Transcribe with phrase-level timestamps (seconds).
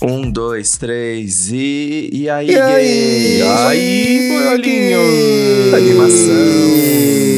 [0.00, 2.08] Um, dois, três e.
[2.12, 2.82] E aí, E aí?
[2.84, 3.38] gay?
[3.38, 5.74] E aí, boiolinho?
[5.74, 7.37] Animação.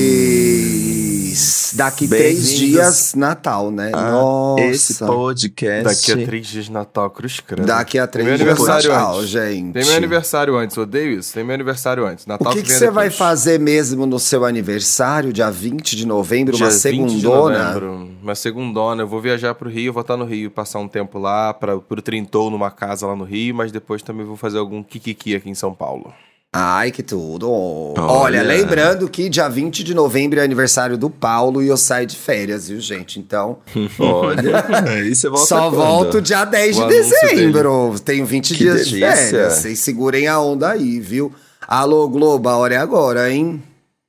[1.80, 3.90] Daqui três dias, Natal, né?
[3.94, 4.64] Ah, Nossa.
[4.64, 5.84] Esse podcast.
[5.84, 7.66] Daqui a três dias de Natal, cruz credo.
[7.66, 9.28] Daqui a três Meu dias, aniversário Natal, antes.
[9.30, 9.72] gente.
[9.72, 11.32] Tem meu aniversário antes, odeio isso.
[11.32, 12.26] Tem meu aniversário antes.
[12.26, 13.18] O Natal que, que vem você vai depois.
[13.18, 17.58] fazer mesmo no seu aniversário, dia 20 de novembro, Dia uma 20 de segundona?
[17.64, 19.02] novembro, uma segundona.
[19.02, 22.02] Eu vou viajar pro Rio, vou estar no Rio, passar um tempo lá, pra, pro
[22.02, 25.54] Trintou, numa casa lá no Rio, mas depois também vou fazer algum kikiki aqui em
[25.54, 26.12] São Paulo.
[26.52, 27.48] Ai, que tudo.
[27.96, 32.16] Olha, lembrando que dia 20 de novembro é aniversário do Paulo e eu saio de
[32.16, 33.20] férias, viu, gente?
[33.20, 33.58] Então,
[34.00, 34.64] Olha,
[35.06, 35.76] e você volta só quando?
[35.76, 37.94] volto dia 10 O de dezembro.
[38.04, 39.16] Tenho 20 Que dias de delícia.
[39.30, 39.52] férias.
[39.54, 41.32] Vocês segurem a onda aí, viu?
[41.68, 43.62] Alô, Globo, a hora é agora, hein?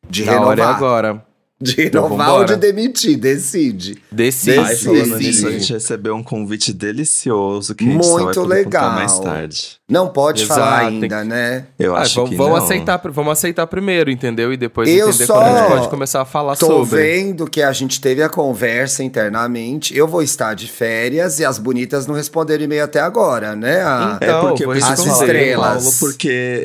[0.10, 0.48] De renovar.
[0.48, 1.26] hora é agora.
[1.62, 2.32] De renovar vambora.
[2.40, 4.02] ou de demitir, decide.
[4.12, 4.58] Decide.
[4.60, 5.48] Ai, falando Decide.
[5.48, 8.92] a gente recebeu um convite delicioso que a gente só vai Muito poder legal.
[8.94, 9.78] mais tarde.
[9.88, 11.66] Não pode Exato, falar ainda, que- né?
[11.78, 12.64] Eu Ah, acho vamos, que vamos não.
[12.66, 14.54] aceitar, vamos aceitar primeiro, entendeu?
[14.54, 17.02] E depois Eu entender só quando a gente pode começar a falar Tô sobre.
[17.02, 19.96] vendo que a gente teve a conversa internamente.
[19.96, 23.82] Eu vou estar de férias e as bonitas não responderam e-mail até agora, né?
[23.84, 25.84] A- Então, é porque por as estrelas.
[25.84, 26.62] Paulo, porque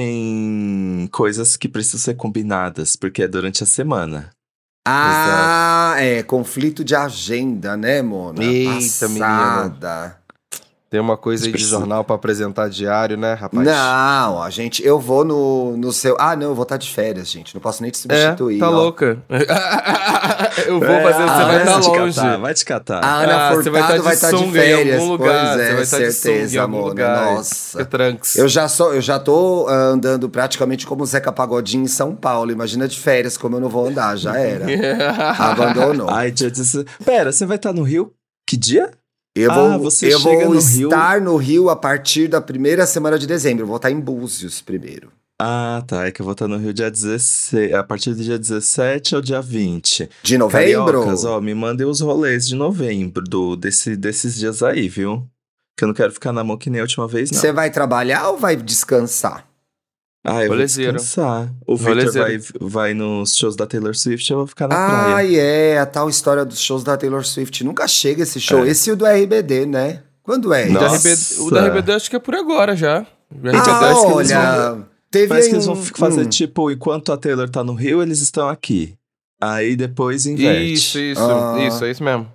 [0.00, 4.29] existem coisas que precisam ser combinadas, porque é durante a semana.
[4.86, 8.42] Ah, é, conflito de agenda, né, Mona?
[8.42, 8.72] Eita,
[9.08, 10.16] Passada.
[10.88, 13.64] Tem uma coisa aí de jornal pra apresentar diário, né, rapaz?
[13.64, 16.16] Não, a gente, eu vou no, no seu.
[16.18, 17.54] Ah, não, eu vou estar de férias, gente.
[17.54, 18.58] Não posso nem te É, substituir.
[18.58, 18.72] tá ó.
[18.72, 19.18] louca.
[20.66, 22.16] eu vou É, fazer, você ah, vai estar te longe.
[22.20, 23.04] catar, vai te catar.
[23.04, 25.00] A Ana Ah, você vai Furtado estar vai de estar de, sunga em férias.
[25.00, 26.86] algum lugar, pois você é, vai estar de sunga em certeza, algum Mona.
[26.88, 27.32] lugar.
[27.34, 27.84] Nossa.
[27.84, 28.36] Trunks.
[28.36, 32.14] Eu já, sou, eu já tô ah, andando praticamente como o Zeca Pagodinho em São
[32.14, 32.50] Paulo.
[32.52, 34.66] Imagina de férias como eu não vou andar, já era.
[35.38, 36.08] Abandonou.
[36.10, 36.84] Ai, dia 16.
[37.04, 38.12] Pera, você vai estar no Rio?
[38.46, 38.90] Que dia?
[39.36, 42.40] Eu Ah, vou, você eu chega vou no Rio- estar no Rio a partir da
[42.40, 43.62] primeira semana de dezembro.
[43.62, 45.12] Eu vou estar em Búzios primeiro.
[45.42, 46.06] Ah, tá.
[46.06, 47.72] É que eu vou estar no Rio dia 16.
[47.72, 50.10] A partir do dia 17 ao dia 20.
[50.22, 50.84] De novembro?
[51.00, 55.26] Cariocas, ó, me mandem os rolês de novembro, do, desse, desses dias aí, viu?
[55.76, 57.40] Que eu não quero ficar na mão que nem a última vez, não.
[57.40, 59.46] Você vai trabalhar ou vai descansar?
[60.22, 60.92] Ah, eu vou Rolezeiro.
[60.98, 61.50] descansar.
[61.66, 65.14] O Victor vai, vai nos shows da Taylor Swift, eu vou ficar na praia.
[65.16, 67.64] Ai, é, a tal história dos shows da Taylor Swift.
[67.64, 68.62] Nunca chega esse show.
[68.66, 68.68] É.
[68.68, 70.02] Esse e o do RBD, né?
[70.22, 70.66] Quando é?
[70.68, 71.08] O da Nossa.
[71.08, 73.06] RBD, o da RBD acho que é por agora já.
[73.30, 76.22] O RBD Ah, acho que eles vão- olha, teve Parece que eles vão um- fazer
[76.26, 76.28] hum.
[76.28, 78.94] tipo, enquanto a Taylor tá no Rio, eles estão aqui.
[79.40, 80.72] Aí depois inverte.
[80.74, 81.56] Isso, isso, Ah.
[81.66, 82.30] isso, é isso mesmo.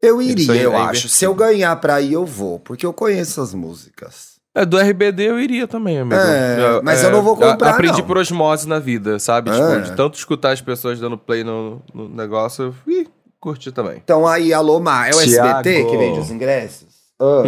[0.00, 1.08] Eu iria, aí eu é acho.
[1.08, 4.38] Se eu ganhar pra ir, eu vou, porque eu conheço as músicas.
[4.54, 6.14] É, do RBD eu iria também, amigo.
[6.20, 8.06] É, mas eu não vou comprar, Aprendi não.
[8.06, 9.50] por osmose na vida, sabe?
[9.50, 9.52] É.
[9.54, 13.08] Tipo, de tanto escutar as pessoas dando play no, no negócio, eu ih,
[13.40, 14.00] curti também.
[14.02, 15.90] Então aí, alô, Mar, é o SBT Thiago.
[15.90, 16.88] que vende os ingressos?
[17.20, 17.42] Ah.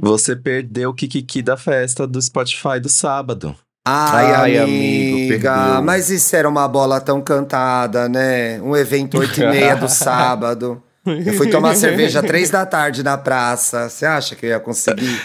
[0.00, 3.54] Você perdeu o Kikiki da festa do Spotify do sábado.
[3.86, 8.58] Ai, Ai, amiga, amigo, mas isso era uma bola tão cantada, né?
[8.62, 10.82] Um evento 8 e meia do sábado.
[11.04, 13.90] Eu fui tomar cerveja três da tarde na praça.
[13.90, 15.20] Você acha que eu ia conseguir?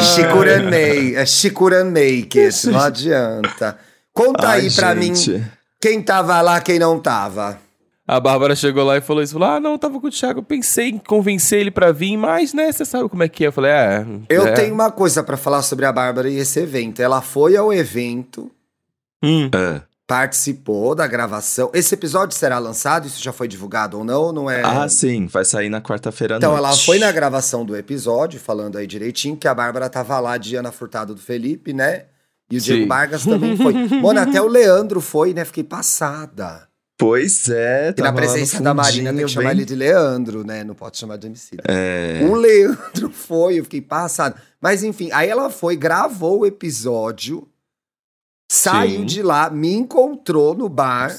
[0.00, 3.76] Chicuranei, é chicuranei, que não adianta.
[4.14, 5.42] Conta Ai, aí pra mim gente.
[5.80, 7.58] quem tava lá, quem não tava.
[8.14, 9.32] A Bárbara chegou lá e falou isso.
[9.32, 10.40] Falou, ah, não, tava com o Thiago.
[10.40, 13.46] Eu pensei em convencer ele pra vir, mas, né, você sabe como é que é.
[13.46, 14.06] Eu falei, é...
[14.28, 14.52] Eu é.
[14.52, 17.00] tenho uma coisa pra falar sobre a Bárbara e esse evento.
[17.00, 18.50] Ela foi ao evento,
[19.24, 19.48] Hum.
[19.54, 19.80] É.
[20.06, 21.70] participou da gravação.
[21.72, 23.06] Esse episódio será lançado?
[23.06, 24.30] Isso já foi divulgado ou não?
[24.32, 24.60] Não é?
[24.62, 26.64] Ah, sim, vai sair na quarta-feira Então, noite.
[26.66, 30.54] ela foi na gravação do episódio, falando aí direitinho, que a Bárbara tava lá de
[30.54, 32.04] Ana Furtado do Felipe, né?
[32.50, 32.74] E o Sim.
[32.74, 33.72] Diego Vargas também foi.
[34.02, 35.44] Mano, até o Leandro foi, né?
[35.46, 36.68] Fiquei passada.
[37.02, 40.44] Pois é, E na presença da Marina tem que fundinho, chamar bem- ele de Leandro,
[40.46, 40.62] né?
[40.64, 41.56] Não pode chamar de MC.
[41.66, 42.20] É.
[42.28, 44.36] O Leandro foi, eu fiquei passada.
[44.60, 47.48] Mas enfim, aí ela foi, gravou o episódio,
[48.50, 49.04] saiu Sim.
[49.06, 51.10] de lá, me encontrou no bar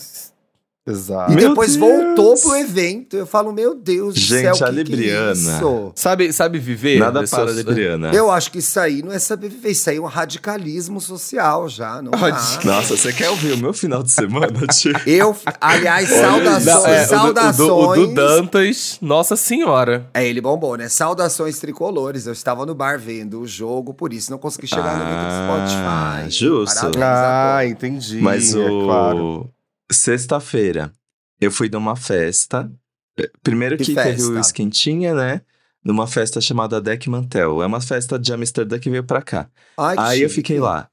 [0.86, 1.32] Exato.
[1.32, 1.90] e Meu depois Deus!
[2.06, 3.16] voltou pro evento.
[3.16, 5.32] Eu falo, meu Deus do Gente, céu, a que que é Libriana.
[5.32, 5.92] isso?
[5.96, 7.00] Sabe, sabe viver?
[7.00, 8.12] Nada Pessoas- para Libriana.
[8.14, 11.70] Eu acho que isso aí não é saber viver, isso aí é um radicalismo social
[11.70, 12.12] já, não.
[12.66, 14.92] Nossa, você quer ouvir o meu final de semana, tio?
[15.08, 17.60] Eu, aliás, saudações, Não, é, o do- saudações.
[17.60, 17.66] O
[17.96, 20.10] do, o do Dantas, nossa senhora.
[20.14, 20.90] É, ele bombou, né?
[20.90, 22.28] Saudações tricolores.
[22.28, 25.86] Eu estava no bar vendo o jogo, por isso não consegui chegar no evento do
[25.86, 26.46] Ah, Spotify.
[26.46, 26.76] justo.
[26.76, 27.72] Parabéns a todos.
[27.72, 28.20] entendi.
[28.22, 28.84] Mas é o.
[28.84, 29.50] claro.
[29.92, 30.92] Sexta-feira,
[31.40, 32.72] eu fui numa festa.
[33.20, 34.32] Eh, Primeiro Que que, teve festa?
[34.32, 35.42] o esquentinha, né?
[35.84, 37.62] Numa festa chamada Deck Mantel.
[37.62, 39.50] É uma festa de Amsterdã que veio pra cá.
[39.78, 40.42] Ai, Aí eu chique.
[40.42, 40.90] fiquei lá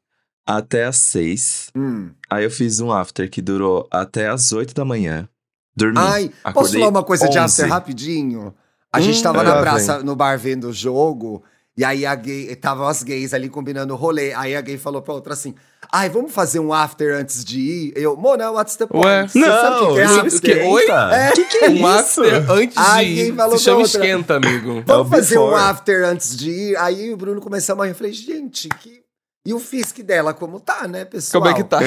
[0.47, 1.71] até às seis.
[1.77, 2.11] Hum.
[2.29, 5.29] Aí eu fiz um after que durou até às oito da manhã.
[5.77, 5.99] Dormi.
[5.99, 7.45] Ai, posso falar uma coisa de 11.
[7.63, 8.53] after rapidinho?
[8.93, 10.05] A gente Hum, tava lá na praça, vem.
[10.07, 11.43] no bar vendo o jogo,
[11.81, 14.35] E aí a gay, estavam as gays ali combinando o rolê.
[14.35, 15.55] Aí a gay falou pra outra assim:
[15.91, 17.93] Ai, vamos fazer um after antes de ir?
[17.97, 19.07] Eu, Mona, what's the point?
[19.07, 19.27] Ué?
[19.29, 20.41] Você sabe o que é isso- after?
[20.59, 20.85] que- oi?
[20.91, 21.33] É.
[21.33, 21.87] Que que é Um isso?
[22.23, 23.35] after antes Ai, de ir.
[23.35, 23.99] falou Se chama outra?
[23.99, 24.83] esquenta, amigo.
[24.87, 25.63] Vamos É fazer um before.
[25.65, 26.77] after antes de ir?
[26.77, 27.91] Aí o Bruno começou a morrer.
[27.93, 29.01] Eu falei, gente, que.
[29.47, 31.43] E o Fisk dela, como tá, né, pessoal?
[31.43, 31.79] Como é que tá?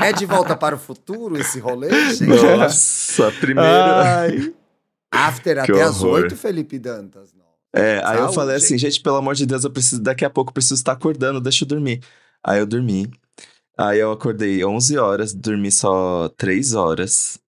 [0.00, 2.24] Um é de volta para o futuro esse rolê, gente?
[2.24, 3.68] Nossa, primeiro.
[3.70, 4.54] Ai.
[5.12, 6.22] After Que até às horror.
[6.22, 7.36] oito, Felipe Dantas.
[7.74, 8.34] É, aí eu Saúde.
[8.34, 10.92] falei assim, gente, pelo amor de Deus, eu preciso, daqui a pouco eu preciso estar
[10.92, 12.02] acordando, deixa eu dormir.
[12.44, 13.10] Aí eu dormi.
[13.76, 17.38] Aí eu acordei 11 horas, dormi só 3 horas.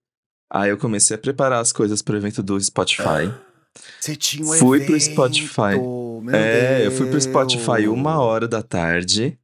[0.52, 3.32] Aí eu comecei a preparar as coisas pro evento do Spotify.
[4.00, 5.76] Você tinha um Fui pro evento, Spotify.
[6.22, 7.94] meu é, eu fui pro Spotify Deus.
[7.94, 9.38] uma hora da tarde.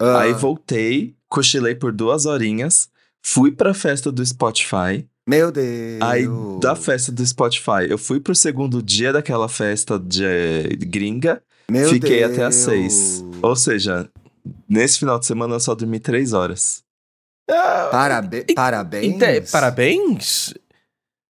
[0.00, 2.88] Ah, Aí voltei, cochilei por duas horinhas.
[3.24, 5.08] Fui pra festa do Spotify.
[5.26, 6.02] Meu Deus.
[6.02, 6.26] Aí,
[6.60, 11.42] da festa do Spotify, eu fui pro segundo dia daquela festa de eh, gringa.
[11.70, 12.32] Meu Fiquei Deus.
[12.32, 13.24] até às seis.
[13.42, 14.08] Ou seja,
[14.68, 16.82] nesse final de semana eu só dormi três horas.
[17.90, 19.14] Parabe parabéns.
[19.14, 20.54] Inte- Parabéns?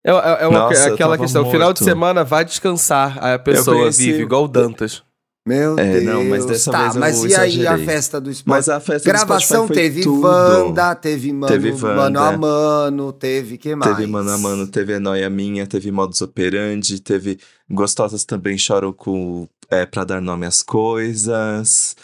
[0.06, 1.84] É, é- é uma- Nossa, aquela questão, final de morto.
[1.84, 3.18] semana vai descansar.
[3.24, 5.04] Aí a pessoa conheci- vive igual o Dantas.
[5.46, 6.04] Meu É, Deus.
[6.06, 8.50] não, mas dessa tá, vez eu mas e aí a festa do Spotify?
[8.50, 10.22] Mas a festa Gravação do teve tudo.
[10.26, 11.96] Wanda, teve mano, Teve Wanda.
[12.10, 13.94] mano a mano, teve que mais?
[13.98, 18.94] Teve Mano a Mano, teve a Noia Minha, teve Modus Operandi, teve Gostosas Também Choram
[18.94, 21.98] com, é, pra dar nome às coisas.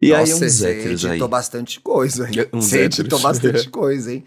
[0.00, 1.10] E aí Nossa, uns você héteros aí.
[1.10, 2.46] editou bastante coisa, hein?
[2.54, 4.24] Uns Você editou bastante coisa, hein?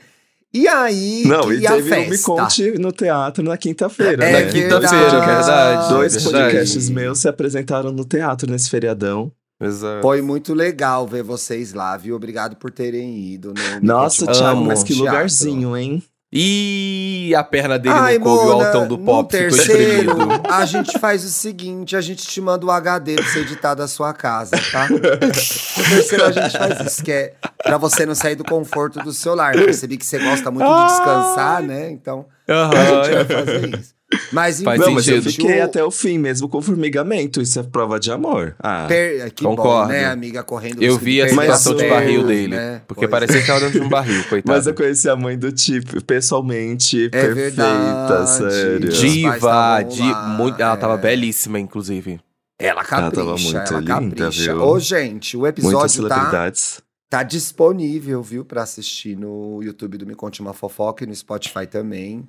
[0.54, 2.18] E aí, Não, e, e a teve o Me?
[2.18, 4.46] Conte no teatro na quinta-feira, É né?
[4.46, 5.26] Na quinta-feira, verdade.
[5.26, 5.90] verdade.
[5.94, 6.44] Dois verdade.
[6.44, 9.32] podcasts meus se apresentaram no teatro nesse feriadão.
[9.62, 10.02] Exato.
[10.02, 12.16] Foi muito legal ver vocês lá, viu?
[12.16, 13.54] Obrigado por terem ido.
[13.54, 15.06] No Me Nossa, um Thiago, mas que Teatro.
[15.06, 16.04] lugarzinho, hein?
[16.34, 20.16] E a perna dele Ai, não coube, o altão do no pop ficou terceiro,
[20.50, 23.86] a gente faz o seguinte, a gente te manda o HD pra você editar da
[23.86, 24.88] sua casa, tá?
[24.88, 29.12] No terceiro a gente faz isso, que é pra você não sair do conforto do
[29.12, 29.56] seu lar.
[29.56, 31.92] Eu percebi que você gosta muito de descansar, né?
[31.92, 34.01] Então, a gente vai fazer isso.
[34.32, 37.42] Mas Faz enfim, Não, mas eu fiquei até o fim mesmo com formigamento.
[37.42, 38.56] Isso é prova de amor.
[38.60, 39.32] Ah, Per...
[39.34, 39.92] Que bom, Concordo.
[39.94, 40.82] né, amiga, correndo.
[40.82, 42.56] Eu vi a situação de barril dele.
[42.56, 42.82] né?
[42.88, 44.58] Porque Pois parecia que tava dentro de um barril, coitado.
[44.58, 48.30] mas eu conheci a mãe do tipo pessoalmente, É perfeita, verdade.
[48.30, 48.90] sério.
[48.90, 50.02] Diva, estavam di...
[50.02, 50.62] lá, muito...
[50.62, 50.98] ela tava é.
[50.98, 52.20] belíssima, inclusive.
[52.60, 54.54] Ela tava capricha, muito ela linda, capricha.
[54.54, 54.62] viu?
[54.64, 56.82] Ô, gente, o Muitas episódio tá, celebridades.
[57.10, 61.66] tá disponível, viu, pra assistir no YouTube do Me Conte Uma Fofoca e no Spotify
[61.66, 62.28] também.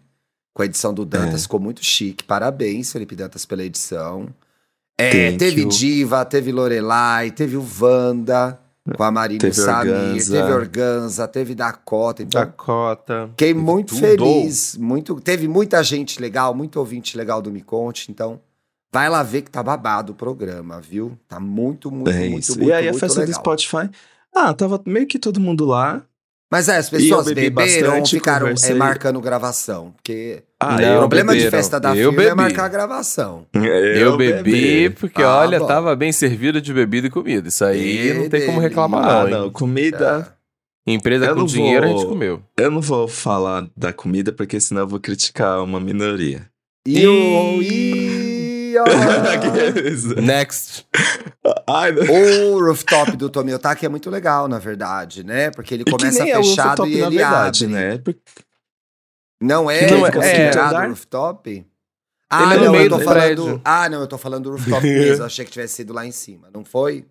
[0.54, 1.42] Com a edição do Dantas, É.
[1.44, 2.24] ficou muito chique.
[2.24, 4.28] Parabéns, Felipe Dantas, pela edição.
[4.98, 5.68] É, Thank teve you.
[5.68, 8.58] Diva, teve Lorelai, teve o Wanda
[8.96, 10.32] com a Marina e Samir, Organza.
[10.36, 12.22] teve Organza, teve Dakota.
[12.22, 13.28] Então, Dakota.
[13.30, 14.00] Fiquei muito tudo.
[14.00, 14.76] feliz.
[14.76, 18.10] Muito, teve muita gente legal, muito ouvinte legal do Me Conte.
[18.10, 18.38] Então,
[18.92, 21.18] vai lá ver que tá babado o programa, viu?
[21.26, 23.40] Tá muito, muito, É muito, muito, e aí a muito festa do legal.
[23.40, 23.90] Spotify.
[24.34, 26.02] Ah, tava meio que todo mundo lá.
[26.52, 29.92] Mas é, as E eu pessoas bebi beberam ou ficaram é, marcando gravação.
[29.92, 31.58] Porque Ah, Não, o eu problema de beberam.
[31.58, 32.36] festa da Eu firma é bebi.
[32.36, 33.46] marcar a gravação.
[33.54, 35.66] Eu, bebi porque, Ah, olha, bom.
[35.66, 37.48] tava bem servido de bebida e comida.
[37.48, 40.34] Isso aí Que não tem como reclamar, Ah, não, não, comida.
[40.86, 42.42] Empresa Eu com dinheiro a vou- gente comeu.
[42.58, 46.42] Eu não vou falar da comida porque senão eu vou criticar uma minoria.
[46.86, 47.62] E o.
[48.78, 50.86] Ó, Aqueles- Next.
[51.44, 52.54] Não.
[52.54, 55.50] o rooftop do Tomiotaki é muito legal, na verdade, né?
[55.50, 57.74] Porque ele que começa é o fechado rooftop, e ele verdade, abre.
[57.76, 57.98] né?
[57.98, 58.20] Porque-
[59.40, 60.86] Não é, não é- considerado é.
[60.86, 61.66] rooftop?
[62.30, 63.20] Ah, Ele é não, eu tô do falando.
[63.20, 63.60] prédio.
[63.64, 65.24] Ah, não, eu tô falando do rooftop mesmo.
[65.24, 66.48] Achei que tivesse sido lá em cima.
[66.54, 67.04] Não foi?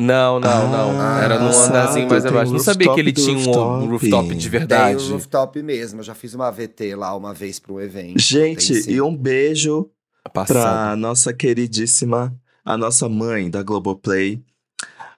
[0.00, 0.98] Não, não, não.
[0.98, 2.50] Ah, Era num andarzinho mais tem abaixo.
[2.52, 3.84] Não sabia que ele tinha um, rooftop.
[3.84, 5.12] um rooftop de Tem o verdade.
[5.12, 6.00] rooftop mesmo.
[6.00, 8.14] Eu já fiz uma VT lá uma vez pra um evento.
[8.14, 9.90] Tem Gente, e um beijo
[10.54, 12.34] Pra nossa queridíssima,
[12.64, 14.40] a nossa mãe da Globoplay,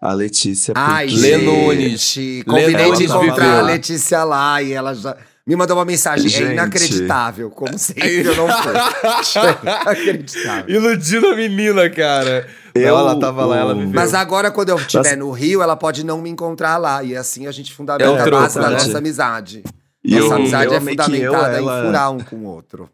[0.00, 0.72] a Letícia.
[0.76, 1.20] Ai, porque-
[2.46, 5.16] Combinei Lê de encontrar a Letícia lá e ela já
[5.46, 6.28] me mandou uma mensagem.
[6.28, 6.50] Gente.
[6.50, 7.50] É inacreditável.
[7.50, 8.72] Como sempre eu não fui.
[8.72, 10.74] É inacreditável.
[10.74, 12.48] Iludindo a menina, cara.
[12.74, 13.92] Eu- ela tava lá, ela o- viveu.
[13.94, 17.02] Mas agora, quando eu estiver no Rio, ela pode não me encontrar lá.
[17.02, 18.76] E assim a gente fundamenta É a base da né?
[18.76, 19.62] nossa amizade.
[20.04, 22.88] E nossa eu- amizade eu é eu, fundamentada ela- em furar um com o outro.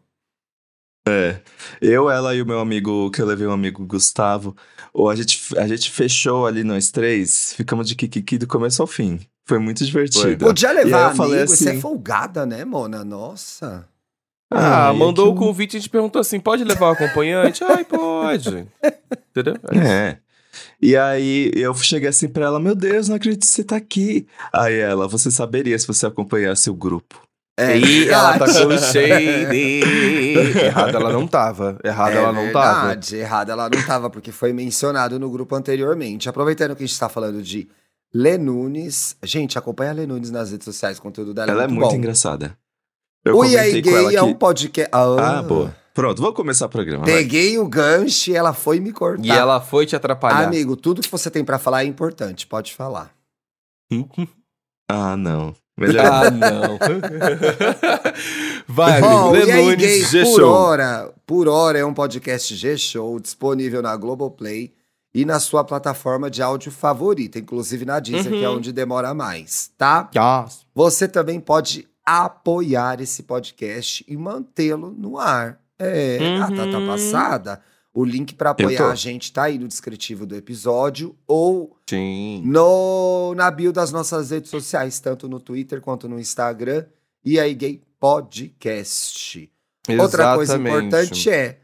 [1.81, 4.55] Eu, ela e o meu amigo, que eu levei um amigo Gustavo,
[4.93, 8.87] ou a gente, a gente fechou ali nós três, ficamos de kikiki do começo ao
[8.87, 9.19] fim.
[9.47, 10.45] Foi muito divertido.
[10.45, 13.03] Podia levar amigo, você é assim- folgada, né, Mona?
[13.03, 13.87] Nossa.
[14.51, 16.91] Ah, Ah, mandou o que eu- convite e a gente perguntou assim: pode levar o
[16.91, 17.63] acompanhante?
[17.63, 18.67] Ai, pode.
[19.29, 19.55] Entendeu?
[19.75, 20.17] É.
[20.81, 24.27] E aí eu cheguei assim pra ela, meu Deus, não acredito que você tá aqui.
[24.51, 27.21] Aí ela, você saberia se você acompanhasse o grupo.
[27.61, 28.65] É e ela tá verdade.
[28.65, 29.81] com shade.
[30.65, 31.77] Errada ela não tava.
[31.83, 32.79] Errada É ela não tava.
[32.87, 36.29] verdade, errada ela não tava, porque foi mencionado no grupo anteriormente.
[36.29, 37.67] Aproveitando que a gente tá falando de
[38.13, 39.15] Lê Nunes.
[39.23, 41.79] Gente, acompanha a Lê Nunes nas redes sociais, o conteúdo dela Ela é é muito,
[41.81, 41.97] muito bom.
[41.97, 42.57] engraçada.
[43.25, 44.89] Eu O E ela Gay é um que- podcast.
[44.93, 45.75] Ah, boa.
[45.93, 47.03] Pronto, vou começar o programa.
[47.05, 47.13] vai.
[47.13, 49.25] Peguei o gancho e ela foi me cortar.
[49.25, 50.47] E ela foi te atrapalhar.
[50.47, 53.11] Amigo, tudo que você tem pra falar é importante, pode falar.
[54.91, 55.53] Ah, não.
[55.79, 56.05] Melhor.
[56.05, 56.79] ah, não.
[58.67, 59.01] Vai.
[59.01, 60.49] Bom, e aí, Nunes, gay, por G-Show.
[60.51, 64.73] hora, por hora é um podcast G-Show disponível na Globoplay
[65.13, 68.57] e na sua plataforma de áudio favorita, inclusive na Deezer, que é Uhum.
[68.57, 70.09] onde demora mais, tá?
[70.15, 70.65] Yes.
[70.75, 75.59] Você também pode apoiar esse podcast e mantê-lo no ar.
[75.81, 76.87] É, a data Uhum.
[76.87, 77.61] passada,
[77.93, 82.43] o link para apoiar a gente tá aí no descritivo do episódio ou Sim.
[82.45, 86.85] no, na bio das nossas redes sociais, tanto no Twitter quanto no Instagram.
[87.23, 89.51] E aí, Gay Podcast.
[89.99, 90.87] Outra coisa Exatamente.
[90.87, 91.59] importante é,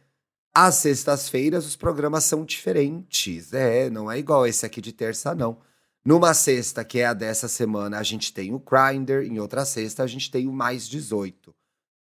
[0.54, 3.54] às sextas-feiras os programas são diferentes.
[3.54, 5.58] É, não é igual esse aqui de terça, não.
[6.04, 9.24] Numa sexta, que é a dessa semana, a gente tem o Grindr.
[9.24, 11.54] Em outra sexta, a gente tem o Mais 18.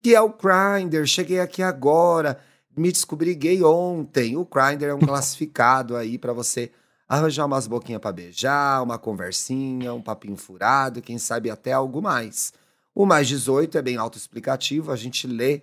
[0.03, 1.05] Que é o Grindr.
[1.07, 2.39] Cheguei aqui agora,
[2.75, 4.35] me descobri gay ontem.
[4.37, 6.71] O Grindr é um classificado aí pra você
[7.07, 12.51] arranjar umas boquinhas pra beijar, uma conversinha, um papinho furado, quem sabe até algo mais.
[12.93, 15.61] O Mais 18 é bem autoexplicativo, a gente lê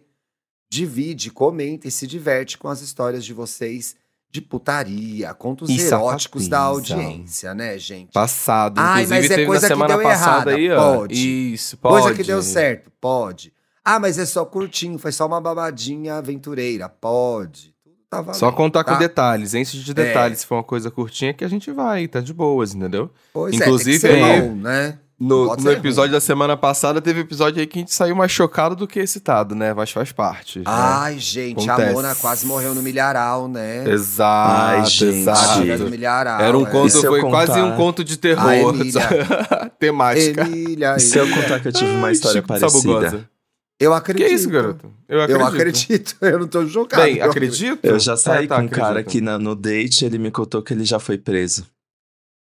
[0.71, 3.95] divide, comenta e se diverte com as histórias de vocês
[4.31, 6.95] de putaria, contos E eróticos da safadeza.
[6.95, 8.13] audiência, né, gente?
[8.13, 8.79] Passado.
[8.79, 10.55] Ai, mas é coisa que deu errada.
[10.55, 10.97] aí, ó.
[10.97, 11.53] Pode.
[11.53, 12.03] Isso, pode.
[12.03, 13.53] Coisa que deu certo, pode.
[13.85, 17.73] Ah, mas é só curtinho, foi só uma babadinha aventureira, pode.
[18.09, 18.93] Tá valendo, Só contar tá?
[18.93, 19.55] com detalhes.
[19.55, 22.75] Antes de detalhes, se for uma coisa curtinha, que a gente vai, tá de boas,
[22.75, 23.11] entendeu?
[23.33, 24.99] Pois Inclusive, é, tem que ser aí- bom, né?
[25.19, 28.75] No, no episódio da semana passada, teve episódio aí que a gente saiu mais chocado
[28.75, 29.73] do que excitado, né?
[29.73, 30.59] Mas faz parte.
[30.59, 30.65] né?
[30.67, 31.91] Ai, gente, Acontece.
[31.91, 33.89] a Mona quase morreu no milharal, né?
[33.89, 35.05] Exato, Ai, gente.
[35.21, 35.61] exato.
[35.85, 36.41] No milharal.
[36.41, 36.71] Era um é.
[36.71, 38.53] conto, foi contar- quase um conto de terror.
[38.75, 39.01] Emília.
[39.79, 40.43] Temática.
[40.43, 41.43] Emília, E se eu Emília.
[41.43, 42.71] contar que eu tive uma história parecida?
[42.71, 43.29] Sabugosa.
[43.83, 44.31] Eu Que acredito.
[44.33, 44.93] isso, garoto?
[45.09, 45.47] Eu Eu acredito.
[45.49, 47.03] acredito, eu não tô chocado.
[47.03, 47.81] Bem, eu acredito?
[47.83, 49.11] Eu já saí É, tá, com um cara acredito.
[49.13, 51.67] que na- no date ele me contou que ele já foi preso.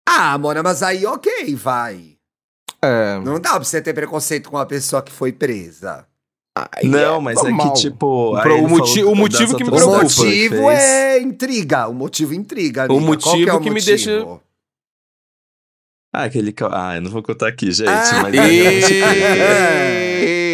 [0.08, 2.16] Ah, Mona, mas aí ok, vai.
[2.82, 3.20] É.
[3.20, 6.06] Não dá pra você ter preconceito com uma pessoa que foi presa.
[6.72, 7.68] Aí não, mas normal.
[7.68, 8.06] é que tipo.
[8.08, 10.06] O o moti- o motivo que me O preocupa.
[10.08, 10.80] que ele motivo fez.
[10.80, 11.88] é intriga.
[11.88, 12.84] O motivo intriga.
[12.86, 12.94] amiga.
[12.96, 13.86] Qual motivo é o que me motivo?
[13.86, 14.40] deixa-
[16.14, 16.56] Ah, aquele.
[16.72, 17.88] Ah, eu não vou contar aqui, gente.
[17.90, 18.48] Ah, mas é
[20.24, 20.47] Ei,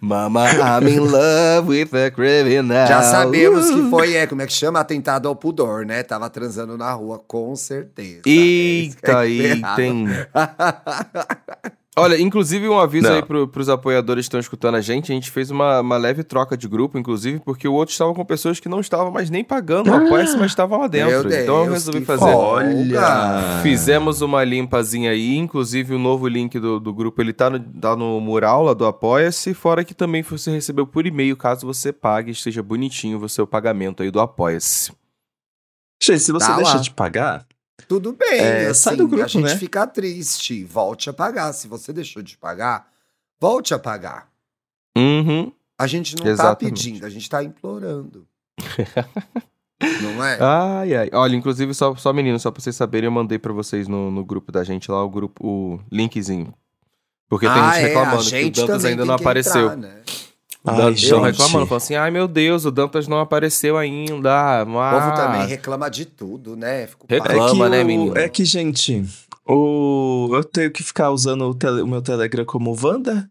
[0.00, 2.86] Mama, I'm in love with a criminal.
[2.86, 3.90] Já sabemos que Uh.
[3.90, 4.80] foi, é, como é que chama?
[4.80, 6.02] Atentado ao pudor, né?
[6.02, 8.22] Tava transando na rua, com certeza.
[8.26, 9.80] É Eita, é eita, errado.
[9.80, 10.06] hein?
[12.00, 13.16] Olha, inclusive um aviso Não.
[13.16, 15.10] aí pro, pros apoiadores que estão escutando a gente.
[15.12, 18.24] A gente fez uma, uma leve troca de grupo, inclusive, porque o outro estava com
[18.24, 21.10] pessoas que não estavam mais nem pagando o apoia mas estavam lá dentro.
[21.10, 22.24] Meu Deus, então eu resolvi fazer.
[22.24, 23.60] Olha!
[23.62, 27.96] Fizemos uma limpazinha aí, inclusive o novo link do, do grupo, ele tá no, tá
[27.96, 32.30] no mural lá do Apoia-se, fora que também você recebeu por e-mail, caso você pague,
[32.30, 34.92] esteja bonitinho o seu pagamento aí do Apoia-se.
[36.02, 36.80] Gente, se você Tá deixa lá.
[36.80, 37.46] de pagar,
[37.86, 39.56] Tudo bem, É, assim, sai do grupo, a gente né?
[39.56, 40.64] fica triste.
[40.64, 41.52] Volte a pagar.
[41.52, 42.88] Se você deixou de pagar,
[43.40, 44.28] volte a pagar.
[44.96, 45.52] Uhum.
[45.78, 46.84] A gente não tá Exatamente.
[46.84, 48.26] pedindo, a gente tá implorando.
[50.02, 50.38] não é?
[50.40, 51.10] Ai, ai.
[51.12, 54.24] Olha, inclusive, só, só menino, só pra vocês saberem, eu mandei pra vocês no, no
[54.24, 56.52] grupo da gente lá, o grupo, o linkzinho.
[57.28, 59.66] Porque tem Ah, gente é, reclamando a gente que o Dantas ainda tem não apareceu.
[59.66, 60.02] entrar, né?
[60.70, 61.32] Ai, estão gente.
[61.32, 64.62] reclamando, falando assim, ai meu Deus, o Dantas não apareceu ainda.
[64.62, 65.46] O povo também Ah.
[65.46, 66.86] reclama de tudo, né?
[66.86, 67.66] Fico Reclama.
[67.66, 68.18] é que né, o- menino?
[68.18, 69.04] É que, gente,
[69.46, 70.30] o...
[70.32, 73.28] eu tenho que ficar usando o, tele- o meu Telegram como Wanda.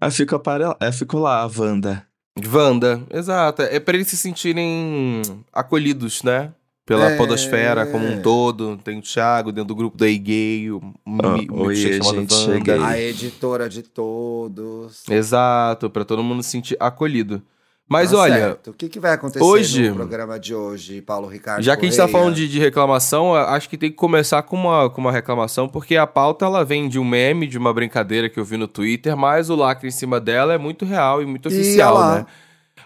[0.00, 0.64] Aí fico, apare...
[0.80, 2.04] aí fico lá, a Wanda.
[2.50, 3.62] Wanda, exato.
[3.62, 5.20] É pra eles se sentirem
[5.52, 6.52] acolhidos, né?
[6.96, 7.16] Pela É.
[7.16, 8.76] podosfera como um todo.
[8.84, 12.78] Tem o Thiago dentro do grupo da gay o mi- Ah, oi, gente, cheguei.
[12.82, 15.02] A editora de todos.
[15.08, 17.42] Exato, pra todo mundo se sentir acolhido.
[17.88, 18.70] Mas Tá olha, certo.
[18.70, 21.62] o que, que vai acontecer hoje- no programa de hoje, Paulo Ricardo?
[21.62, 22.18] Já que a gente tá Correia?
[22.22, 25.96] falando de, de reclamação, acho que tem que começar com uma, com uma reclamação, porque
[25.96, 29.14] a pauta ela vem de um meme, de uma brincadeira que eu vi no Twitter,
[29.16, 32.26] mas o lacre em cima dela é muito real e muito Ih, oficial, né?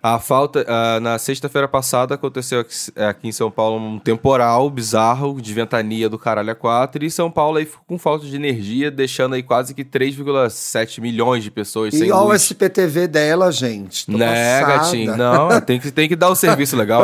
[0.07, 0.61] A falta.
[0.61, 6.09] Uh, na sexta-feira passada aconteceu aqui, aqui, em São Paulo um temporal bizarro de ventania
[6.09, 9.43] do caralho a 4 e São Paulo aí ficou com falta de energia, deixando aí
[9.43, 12.31] quase que 3,7 milhões de pessoas e sem olha luz.
[12.31, 14.07] o SPTV dela, gente.
[14.07, 14.79] Tô né, passada.
[14.79, 15.17] gatinho?
[15.17, 17.03] Não, tem que, tem que dar o um serviço legal.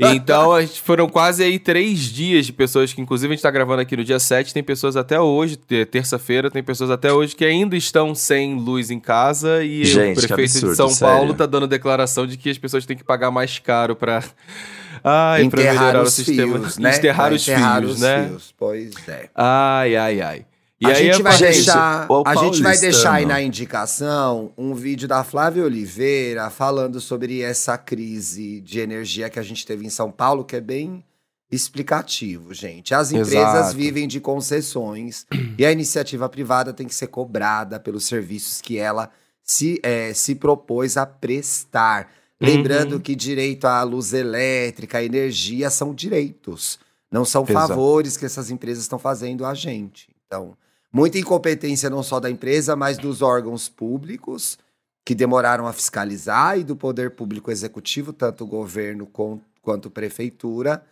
[0.00, 3.50] Então, a gente, foram quase aí três dias de pessoas que, inclusive, a gente tá
[3.52, 7.44] gravando aqui no dia 7, tem pessoas até hoje, terça-feira, tem pessoas até hoje que
[7.44, 11.14] ainda estão sem luz em casa e Gente, o prefeito absurdo, de São sério.
[11.14, 13.96] Paulo tá dando declaração de que as pessoas têm que pagar mais caro
[15.04, 16.58] ai, pra Enterrar melhorar o os sistema.
[16.58, 16.96] fios, né?
[16.96, 18.28] Enterrar os enterrar fios, os né?
[18.28, 19.30] fios, Pois é.
[19.34, 20.46] Ai, ai, ai.
[20.80, 25.06] E a aí gente vai deixar, a gente vai deixar aí na indicação um vídeo
[25.06, 30.10] da Flávia Oliveira falando sobre essa crise de energia que a gente teve em São
[30.10, 31.04] Paulo, que é bem
[31.52, 32.94] explicativo, gente.
[32.94, 33.76] As empresas Exato.
[33.76, 35.24] vivem de concessões
[35.56, 39.08] e a iniciativa privada tem que ser cobrada pelos serviços que ela
[39.44, 42.08] se, eh, se propôs a prestar.
[42.42, 43.00] Lembrando Uhum.
[43.00, 46.78] que direito à luz elétrica, à energia são direitos.
[47.10, 47.68] Não são Exato.
[47.68, 50.08] favores que essas empresas estão fazendo a gente.
[50.26, 50.56] Então,
[50.92, 54.58] muita incompetência não só da empresa, mas dos órgãos públicos
[55.04, 60.84] que demoraram a fiscalizar e do poder público executivo, tanto o governo com- quanto prefeitura,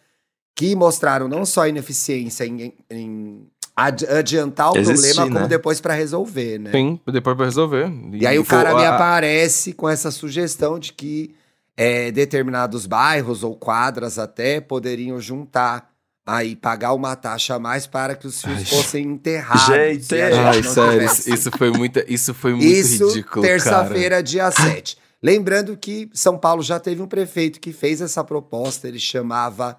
[0.54, 3.46] que mostraram não só ineficiência em, em
[3.76, 5.48] adiantar o Existir, problema, como né?
[5.48, 6.70] depois para resolver, né?
[6.72, 7.90] Sim, depois pra resolver.
[8.12, 11.34] E aí o cara me a- aparece com essa sugestão de que
[11.76, 15.88] é, determinados bairros ou quadras até poderiam juntar
[16.26, 18.64] aí pagar uma taxa a mais para que os fios Ai.
[18.66, 19.66] fossem enterrados.
[19.66, 21.32] Gente, e a gente Ai, não sério, tivesse.
[21.32, 24.98] isso foi, muita, isso foi muito Isso, ridículo, terça-feira, dia 7.
[25.22, 29.76] Lembrando que São Paulo já teve um prefeito que fez essa proposta, ele chamava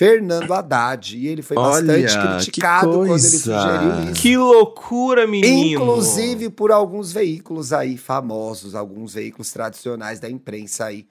[0.00, 4.12] Fernando Haddad, e ele foi Olha, bastante criticado quando ele sugeriu isso.
[4.14, 5.82] Que loucura, menino!
[5.82, 11.06] Inclusive por alguns veículos aí famosos, alguns veículos tradicionais da imprensa aí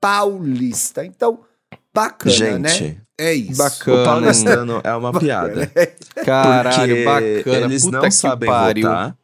[0.00, 1.04] paulista.
[1.06, 1.38] Então,
[1.94, 2.68] bacana, né?
[2.68, 3.52] Gente, É isso.
[3.62, 4.04] o Bacana.
[4.04, 5.70] paulistano é uma piada.
[6.24, 7.64] Caralho, porque bacana.
[7.66, 8.88] eles Puta não que sabem pariu.
[8.88, 9.16] votar.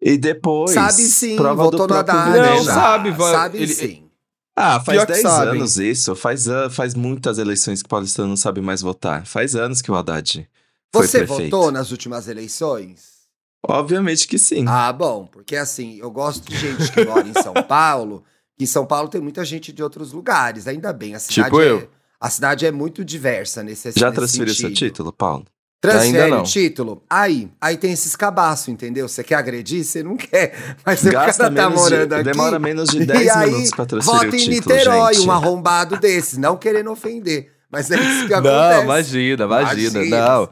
[0.00, 0.70] E depois.
[0.70, 2.38] Sabe sim, prova votou do no Haddad.
[2.38, 2.74] Não, já.
[2.74, 4.07] sabe, vai- Sabe ele- sim.
[4.60, 5.48] Ah, faz Pior que 10 sabem.
[5.60, 6.14] anos isso.
[6.16, 9.24] Faz, faz muitas eleições que o paulistano não sabe mais votar.
[9.26, 10.48] Faz anos que o Haddad
[10.92, 11.50] foi Você prefeito.
[11.56, 13.18] votou nas últimas eleições?
[13.66, 14.64] Obviamente que sim.
[14.66, 18.24] Ah, bom, porque assim, eu gosto de gente que mora em São Paulo,
[18.56, 21.14] que em São Paulo tem muita gente de outros lugares, ainda bem.
[21.14, 21.90] A cidade Tipo é, eu.
[22.20, 24.88] A cidade é muito diversa nesse Já nesse transferiu seu sentido.
[24.88, 25.44] título, Paulo?
[25.80, 26.40] Transfere não.
[26.40, 27.04] o título?
[27.08, 29.08] Aí, aí tem esses cabaço, entendeu?
[29.08, 29.84] Você quer agredir?
[29.84, 30.52] Você não quer.
[30.84, 32.24] Mas o cara tá morando de, aqui.
[32.24, 35.26] demora menos de e 10 aí, minutos pra transferir vota o em título, Niterói, gente.
[35.28, 37.52] um arrombado desses, não querendo ofender.
[37.70, 38.82] Mas é isso que Não, acontece.
[38.84, 40.28] imagina, imagina, Imagina.
[40.28, 40.48] não.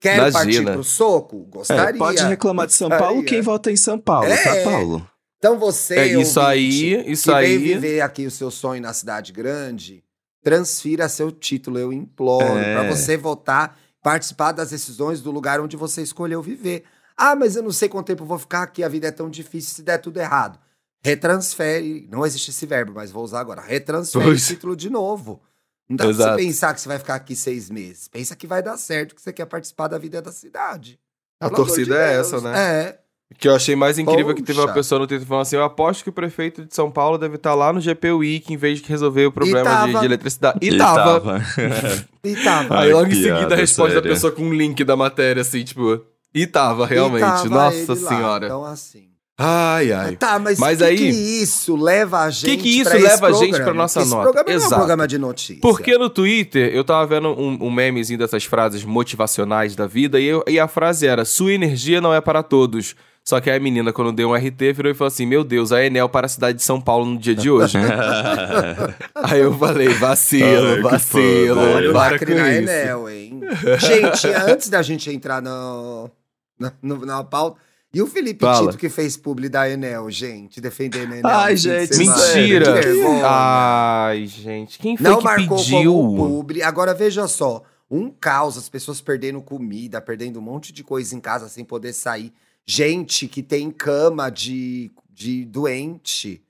[0.00, 0.32] Quer imagina.
[0.44, 1.38] partir pro soco?
[1.50, 1.90] Gostaria.
[1.90, 3.06] É, pode reclamar de São Gostaria.
[3.08, 4.36] Paulo quem vota em São Paulo, É.
[4.36, 5.04] tá, Paulo?
[5.38, 7.58] Então você, É, isso ouvinte, aí, isso que aí.
[7.58, 10.04] viver aqui o seu sonho na cidade grande,
[10.44, 12.74] transfira seu título, eu imploro, É.
[12.74, 13.76] pra você votar,
[14.08, 16.84] participar das decisões do lugar onde você escolheu viver.
[17.14, 19.28] Ah, mas eu não sei quanto tempo eu vou ficar aqui, a vida é tão
[19.28, 20.58] difícil se der tudo errado.
[21.04, 23.60] Retransfere, não existe esse verbo, mas vou usar agora.
[23.60, 24.44] Retransfere Pois.
[24.44, 25.42] o título de novo.
[25.86, 26.38] Não dá pra Exato.
[26.38, 28.08] você pensar que você vai ficar aqui seis meses.
[28.08, 30.98] Pensa que vai dar certo, que você quer participar da vida da cidade.
[31.38, 32.58] A Pelo torcida de é essa, né?
[32.58, 33.00] É.
[33.36, 34.74] Que eu achei mais incrível que teve uma Poxa.
[34.74, 37.54] pessoa no Twitter falando assim: eu aposto que o prefeito de São Paulo deve estar
[37.54, 40.00] lá no GP Week em vez de resolver o problema de, tava.
[40.00, 40.58] de eletricidade.
[40.62, 41.40] E, E tava.
[42.24, 42.80] E tava.
[42.80, 45.62] Aí Ai, logo em seguida a resposta da pessoa com um link da matéria, assim,
[45.62, 46.04] tipo.
[46.34, 47.22] E tava, realmente.
[47.22, 48.46] E tava Nossa ele lá, senhora.
[48.46, 49.08] Então, assim.
[49.40, 50.16] Ai, ai.
[50.16, 53.28] Tá, mas, Mas que aí- que isso leva a gente que isso pra esse leva
[53.28, 54.22] a gente pra nossa esse nota?
[54.32, 54.74] programa não é um Exato.
[54.74, 55.60] programa de notícia.
[55.62, 60.24] Porque no Twitter eu tava vendo um, um memezinho dessas frases motivacionais da vida e,
[60.26, 62.96] eu- e a frase era: Sua energia não é para todos.
[63.24, 65.70] Só que aí a menina, quando deu um RT, virou e falou assim: Meu Deus,
[65.70, 67.76] a Enel para a cidade de São Paulo no dia de hoje.
[69.14, 71.60] aí eu falei: Vacilo, Ai, que vacilo.
[71.60, 72.62] Olha o para lacre com na isso.
[72.72, 73.40] Enel, hein?
[73.78, 76.10] gente, antes da gente entrar no,
[76.58, 77.60] na, no- na pauta...
[77.92, 78.66] E o Felipe Fala.
[78.66, 81.30] Tito que fez publi da Enel, gente, defendendo a Enel.
[81.30, 81.96] Ai, gente.
[81.96, 82.80] Mentira!
[83.24, 84.78] Ai, gente.
[84.78, 85.92] Quem foi Não que marcou pediu?
[85.94, 86.62] como publi.
[86.62, 91.20] Agora veja só, um caos, as pessoas perdendo comida, perdendo um monte de coisa em
[91.20, 92.32] casa sem poder sair.
[92.66, 96.42] Gente que tem cama de, de doente.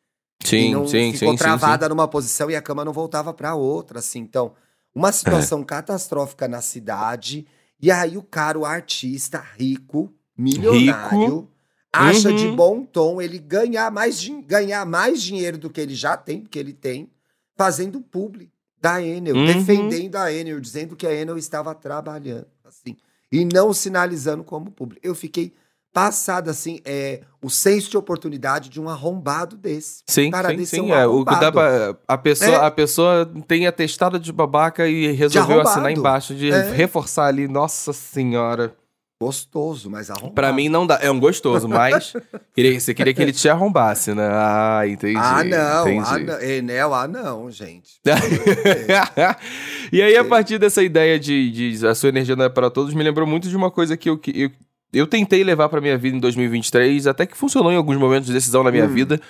[0.45, 3.33] e Sim, não sim, ficou sim, sim, travada numa posição e a cama não voltava
[3.33, 4.19] para outra, assim.
[4.19, 4.55] Então,
[4.93, 7.47] uma situação catastrófica na cidade.
[7.81, 11.49] E aí o cara, o artista rico, milionário, Rico.
[11.93, 12.37] acha Uhum.
[12.37, 16.59] de bom tom ele ganhar mais, ganhar mais dinheiro do que ele já tem, porque
[16.59, 17.11] ele tem,
[17.57, 19.47] fazendo publi da Enel, Uhum.
[19.47, 22.97] defendendo a Enel, dizendo que a Enel estava trabalhando, assim,
[23.33, 24.99] e não sinalizando como publi.
[25.03, 25.53] Eu fiquei
[25.93, 30.03] passada, assim, é o senso de oportunidade de um arrombado desse.
[30.07, 30.93] Sim, cara sim, desse sim.
[30.93, 32.65] é um o que dá pra, a, pessoa, É.
[32.67, 36.71] a pessoa tem atestado de babaca e resolveu assinar embaixo, de É.
[36.71, 37.49] reforçar ali.
[37.49, 38.77] Nossa senhora.
[39.21, 40.33] Gostoso, mas arrombado.
[40.35, 40.99] Pra mim não dá.
[41.03, 42.13] É um gostoso, mas
[42.55, 44.29] queria, você queria que ele te arrombasse, né?
[44.31, 45.19] Ah, entendi.
[45.19, 45.89] Ah, não.
[45.89, 46.07] entendi.
[46.09, 46.41] Ah, não.
[46.41, 47.95] Enel, ah, não, gente.
[49.93, 52.95] e aí, a partir dessa ideia de, de a sua energia não é para todos,
[52.95, 54.51] me lembrou muito de uma coisa que eu, que eu,
[54.93, 58.33] eu tentei levar pra minha vida em 2023, até que funcionou em alguns momentos de
[58.33, 58.89] decisão na minha Hum.
[58.95, 59.21] vida,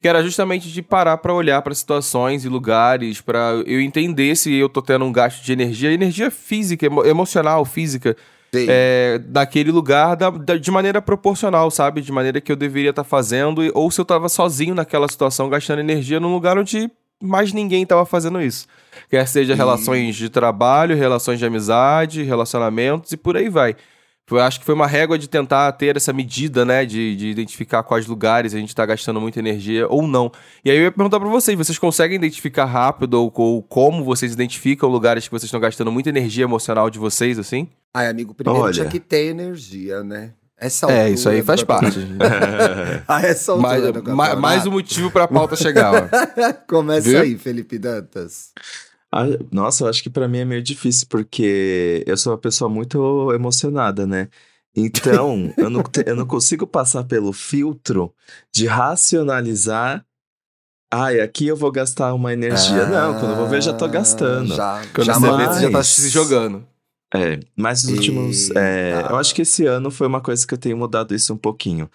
[0.00, 4.54] que era justamente de parar pra olhar pra situações e lugares, pra eu entender se
[4.54, 8.14] eu tô tendo um gasto de energia, energia física, emo- emocional, física.
[8.68, 12.00] É, daquele lugar da- da- de maneira proporcional, sabe?
[12.00, 15.48] De maneira que eu deveria estar fazendo, e- ou se eu tava sozinho naquela situação,
[15.48, 16.90] gastando energia num lugar onde
[17.22, 18.66] mais ninguém tava fazendo isso.
[19.10, 23.74] Quer seja E- relações de trabalho, relações de amizade, relacionamentos e por aí vai.
[24.30, 26.84] Eu acho que foi uma régua de tentar ter essa medida, né?
[26.84, 30.30] De, de identificar quais lugares a gente tá gastando muita energia ou não.
[30.64, 34.32] E aí eu ia perguntar pra vocês: vocês conseguem identificar rápido ou, ou como vocês
[34.32, 37.68] identificam lugares que vocês estão gastando muita energia emocional de vocês, assim?
[37.94, 38.72] Ai, amigo, primeiro Olha.
[38.72, 40.32] tinha que ter energia, né?
[40.60, 41.98] Essa É, isso aí faz parte.
[43.06, 43.92] A essa altura mais, do ma-
[44.26, 44.40] campeonato.
[44.40, 46.08] mais um motivo pra pauta chegar, ó.
[46.68, 47.20] Começa Viu?
[47.20, 48.50] aí, Felipe Dantas.
[49.12, 52.68] Ah, Nossa, eu acho que pra mim é meio difícil, porque eu sou uma pessoa
[52.68, 54.28] muito emocionada, né?
[54.76, 58.14] Então, eu não, eu não consigo passar pelo filtro
[58.54, 60.04] de racionalizar.
[60.92, 62.86] Ai, aqui eu vou gastar uma energia.
[62.86, 64.52] não, quando eu vou ver, já tô gastando.
[64.54, 66.66] Ah, Já, Quando já você já tá se jogando.
[67.14, 68.50] É, mas os últimos.
[68.50, 69.10] é, Eita.
[69.10, 71.90] eu acho que esse ano foi uma coisa que eu tenho mudado isso um pouquinho.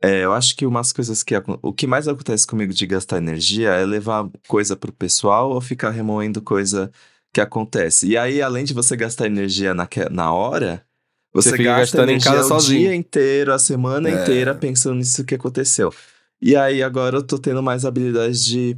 [0.00, 1.34] É, eu acho que umas coisas que.
[1.62, 5.90] O que mais acontece comigo de gastar energia é levar coisa pro pessoal ou ficar
[5.90, 6.90] remoendo coisa
[7.32, 8.06] que acontece.
[8.06, 10.84] E aí, além de você gastar energia naque- na hora,
[11.32, 12.80] você, Você fica gasta gastando em energia casa o sozinho.
[12.80, 14.22] dia inteiro, a semana É.
[14.22, 15.92] inteira pensando nisso que aconteceu.
[16.40, 18.76] E aí, agora eu tô tendo mais habilidade de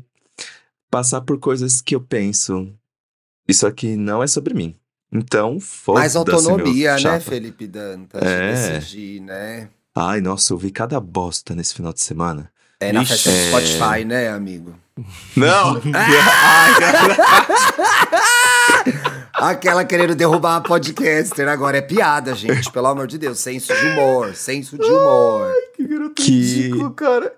[0.91, 2.73] passar por coisas que eu penso.
[3.47, 4.75] Isso aqui não é sobre mim.
[5.13, 6.01] Então, foda-se.
[6.01, 7.21] Mais meu autonomia, né.
[7.21, 8.23] Felipe Dantas?
[8.23, 8.53] É.
[8.53, 9.69] De decidir, né?
[10.03, 12.51] Ai, nossa, eu vi cada bosta nesse final de semana.
[12.81, 13.13] É na Ixi.
[13.13, 13.49] festa do É.
[13.49, 14.75] Spotify, né, amigo?
[15.37, 15.81] Não!
[19.35, 21.79] Aquela querendo derrubar a podcaster agora.
[21.79, 22.71] É piada, gente.
[22.71, 23.39] Pelo amor de Deus.
[23.39, 24.35] Senso de humor.
[24.35, 25.53] Senso de humor.
[26.17, 27.33] que, cara.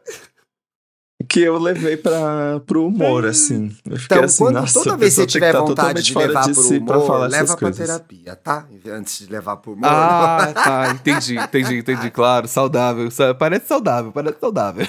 [1.33, 3.75] Que eu levei pra, pro humor, assim.
[3.89, 6.47] Eu fiquei Então, assim, quando, nossa, toda vez que você tiver tá vontade de levar
[6.47, 7.87] de pro si humor, falar leva pra coisas.
[7.87, 8.67] terapia, tá?
[8.87, 9.89] Antes de levar pro humor.
[9.89, 10.91] Ah, tá.
[10.91, 12.11] Entendi, entendi, entendi.
[12.11, 13.11] Claro, saudável.
[13.11, 14.87] Sa- Parece saudável, parece saudável.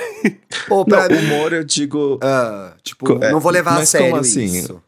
[0.68, 2.20] Pô, pra Não, mim, humor eu digo.
[2.22, 4.44] ah, tipo, é, não vou levar a sério como assim?
[4.44, 4.82] isso.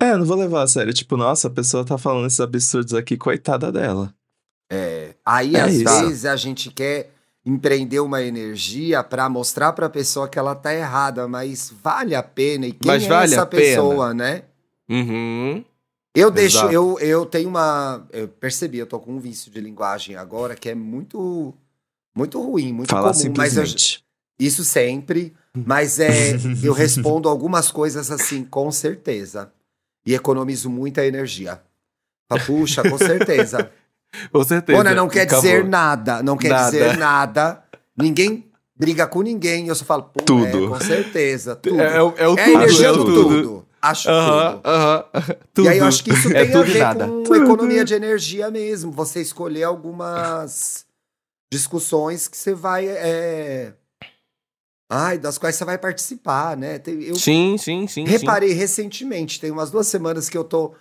[0.00, 0.92] É, não vou levar a sério.
[0.94, 4.14] Tipo, nossa, a pessoa tá falando esses absurdos aqui, coitada dela.
[4.72, 6.00] É, aí, É às isso.
[6.02, 7.10] vezes, a gente quer
[7.50, 12.66] empreender uma energia pra mostrar pra pessoa que ela tá errada, mas vale a pena.
[12.66, 13.62] E quem Mas é vale essa a pena.
[13.62, 14.42] pessoa, né?
[14.88, 15.64] Uhum.
[16.14, 18.06] Eu deixo, eu, eu tenho uma.
[18.12, 21.54] Eu percebi, eu tô com um vício de linguagem agora que é muito,
[22.16, 24.04] muito ruim, muito Falar comum, mas eu, simplesmente.
[24.38, 25.32] isso sempre.
[25.54, 26.32] Mas é,
[26.62, 29.52] eu respondo algumas coisas assim, com certeza.
[30.06, 31.60] E economizo muita energia.
[32.46, 33.70] Puxa, com certeza.
[34.32, 34.76] Com certeza.
[34.78, 35.42] Bona, não quer Acabou.
[35.42, 36.64] dizer nada, não quer Nada.
[36.70, 37.62] dizer nada.
[37.96, 39.68] Ninguém briga com ninguém.
[39.68, 40.64] Eu só falo, pô, Tudo.
[40.66, 41.80] é, com certeza, tudo.
[41.80, 43.22] É, é o- é o É a tudo, energia é o do tudo.
[43.42, 43.66] tudo.
[43.82, 44.68] Acho Aham, tudo.
[44.68, 45.04] aham.
[45.54, 45.64] Tudo.
[45.66, 47.06] E aí eu acho que isso É tem a tudo e ver nada.
[47.26, 48.90] com economia de energia mesmo.
[48.92, 50.84] Você escolher algumas
[51.52, 52.86] discussões que você vai.
[52.88, 53.72] é,
[54.92, 56.80] Ai, das quais você vai participar, né?
[56.84, 58.04] Eu Sim, sim, sim.
[58.04, 60.74] reparei recentemente, tem umas duas semanas que eu tô.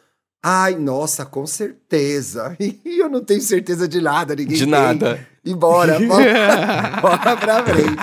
[0.43, 2.55] Ai, nossa, com certeza.
[2.59, 4.71] E eu não tenho certeza de nada, ninguém De tem.
[4.71, 5.19] nada.
[5.43, 7.97] E bora, bora, bora pra frente.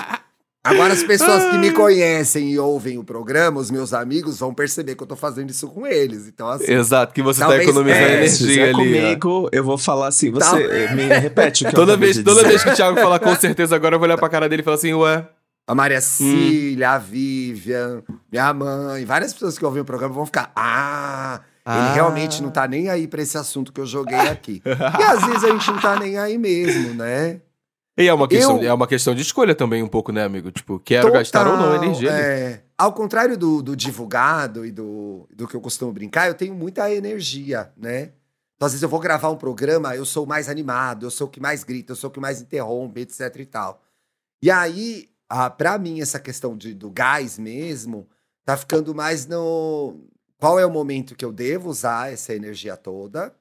[0.63, 4.95] Agora, as pessoas que me conhecem e ouvem o programa, os meus amigos, vão perceber
[4.95, 6.27] que eu tô fazendo isso com eles.
[6.27, 8.73] Então, assim, Exato, que você tá economizando é, Se energia fizer ali.
[8.73, 8.75] ó.
[8.75, 10.29] comigo, eu vou falar assim.
[10.29, 10.93] Você Tá.
[10.93, 12.47] me repete o que eu Toda acabei vez, toda dizer.
[12.49, 14.65] vez que o Thiago falar com certeza, agora eu vou olhar pra cara dele e
[14.65, 15.25] falar assim, ué.
[15.65, 20.51] a Maria Cília, a Vivian, minha mãe, várias pessoas que ouvem o programa vão ficar.
[20.53, 21.85] Ah, Ah.
[21.87, 24.61] ele realmente não tá nem aí pra esse assunto que eu joguei aqui.
[24.65, 27.41] e às vezes a gente não tá nem aí mesmo, né?
[27.99, 30.51] E é uma, questão, Eu- é uma questão de escolha também, um pouco, né, amigo?
[30.51, 32.11] Tipo, quero gastar ou não Total, energia.
[32.11, 32.61] é.
[32.77, 36.93] Ao contrário do, do divulgado e do, do que eu costumo brincar, eu tenho muita
[36.93, 38.11] energia, né?
[38.55, 41.25] Então, às vezes eu vou gravar um programa, eu sou o mais animado, eu sou
[41.27, 43.81] o que mais grita, eu sou o que mais interrompe, etc e tal.
[44.43, 48.07] E aí, ah, pra mim, essa questão de, do gás mesmo,
[48.45, 49.95] tá ficando mais no...
[50.39, 53.33] Qual é o momento que eu devo usar essa energia toda?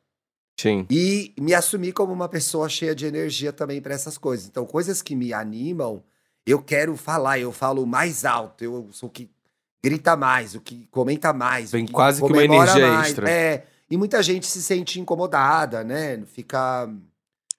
[0.58, 0.86] Sim.
[0.90, 4.46] E me assumir como uma pessoa cheia de energia também para essas coisas.
[4.46, 6.02] Então, coisas que me animam,
[6.46, 9.30] eu quero falar, eu falo mais alto, eu sou o que
[9.84, 11.70] grita mais, o que comenta mais.
[11.70, 13.08] Que quase que uma energia mais.
[13.08, 13.30] extra.
[13.30, 16.22] É, e muita gente se sente incomodada, né?
[16.26, 16.88] Fica.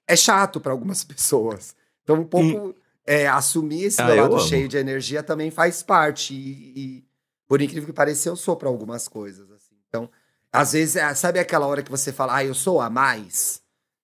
[0.07, 1.75] É chato para algumas pessoas.
[2.03, 2.73] Então, um pouco
[3.05, 6.33] é, assumir esse Ah, lado cheio de energia também faz parte.
[6.33, 7.06] E, e,
[7.47, 9.49] por incrível que pareça, eu sou para algumas coisas.
[9.51, 9.75] Assim.
[9.87, 10.09] Então,
[10.51, 13.61] às vezes, é, sabe aquela hora que você fala, ah, eu sou a mais?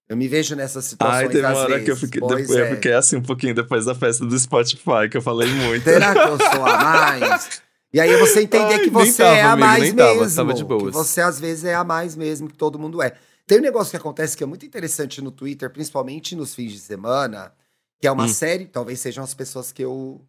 [0.08, 1.86] Eu me vejo nessas situações Ai, teve uma hora vezes.
[1.86, 2.62] que eu fiquei, Pois depois, é.
[2.72, 5.84] eu fiquei assim um pouquinho depois da festa do Spotify, que eu falei muito.
[5.84, 7.62] Será que eu sou a mais?
[7.92, 10.36] E aí você entender Ai, que você tava, é a amigo, mais tava, mesmo.
[10.36, 10.94] tava de Que boas.
[10.94, 13.14] você às vezes é a mais mesmo, que todo mundo é.
[13.48, 16.80] Tem um negócio que acontece que é muito interessante no Twitter, principalmente nos fins de
[16.80, 17.54] semana,
[18.00, 18.30] que é uma Hum.
[18.30, 20.22] série, talvez sejam as pessoas que eu,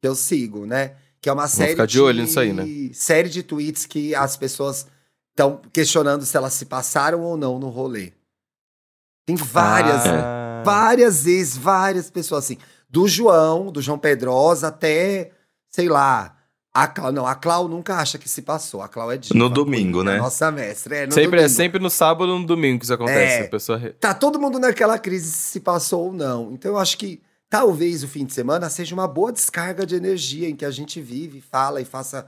[0.00, 0.94] que eu sigo, né?
[1.20, 2.64] Que é uma série ficar de olho nisso aí, né?
[2.94, 4.86] série de tweets que as pessoas
[5.30, 8.12] estão questionando se elas se passaram ou não no rolê.
[9.26, 10.62] Tem várias, Ah.
[10.64, 12.58] várias vezes, várias pessoas assim.
[12.88, 15.30] Do João, do João Pedrosa até,
[15.70, 16.36] sei lá,
[16.74, 17.12] a Clau.
[17.12, 18.82] Não, a Clau nunca acha que se passou.
[18.82, 19.34] A Clau é diva.
[19.38, 20.16] No domingo, né?
[20.18, 20.96] Nossa mestra.
[20.96, 21.56] É, no Sempre, é domingo.
[21.56, 23.42] sempre no sábado ou no domingo que isso acontece.
[23.42, 23.46] É.
[23.46, 23.78] A pessoa...
[24.00, 26.50] Tá todo mundo naquela crise se se passou ou não.
[26.52, 30.48] Então eu acho que talvez o fim de semana seja uma boa descarga de energia
[30.48, 32.24] em que a gente vive, fala e faça,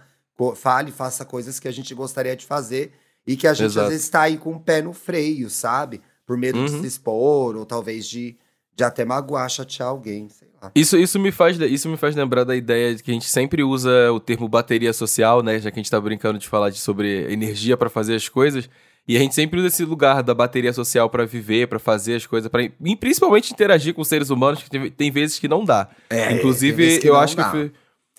[0.56, 2.92] fale e faça coisas que a gente gostaria de fazer
[3.24, 3.86] e que a gente Exato.
[3.86, 6.02] às vezes tá aí com o pé no freio, sabe?
[6.26, 6.80] Por medo de Uhum.
[6.80, 8.36] se expor ou talvez de,
[8.74, 10.72] de até magoar, chatear alguém, sei lá.
[10.74, 13.62] Isso, isso, me faz, isso me faz lembrar da ideia de que a gente sempre
[13.62, 15.60] usa o termo bateria social, né?
[15.60, 18.68] Já que a gente tá brincando de falar de, sobre energia para fazer as coisas.
[19.06, 22.26] E a gente sempre usa esse lugar da bateria social para viver, para fazer as
[22.26, 25.88] coisas, para principalmente interagir com seres humanos, que tem, tem vezes que não dá.
[26.08, 27.50] É, tem Inclusive, vezes que eu não acho que dá.
[27.50, 27.72] fi-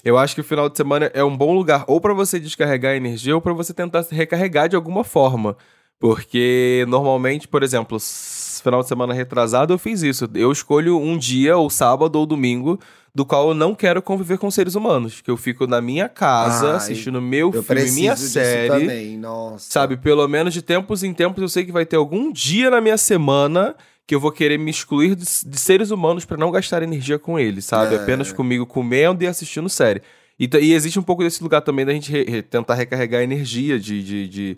[0.04, 2.96] eu acho que o final de semana é um bom lugar ou para você descarregar
[2.96, 5.56] energia ou para você tentar se recarregar de alguma forma.
[6.00, 7.98] Porque normalmente, por exemplo,
[8.64, 10.28] final de semana retrasado eu fiz isso.
[10.34, 12.80] Eu escolho um dia, ou sábado ou domingo,
[13.14, 15.22] do qual eu não quero conviver com seres humanos.
[15.22, 18.70] Que eu fico na minha casa, Ai, assistindo meu Eu filme, minha série.
[18.70, 19.70] também, nossa.
[19.72, 22.82] Sabe, pelo menos de tempos em tempos eu sei que vai ter algum dia na
[22.82, 23.76] minha semana
[24.08, 27.40] que eu vou querer me excluir de, de seres humanos pra não gastar energia com
[27.40, 27.96] eles, sabe?
[27.96, 27.98] É.
[27.98, 30.02] Apenas comigo comendo e assistindo série.
[30.40, 33.80] E, e existe um pouco desse lugar também da gente re- re- tentar recarregar energia
[33.80, 34.58] de, de, de,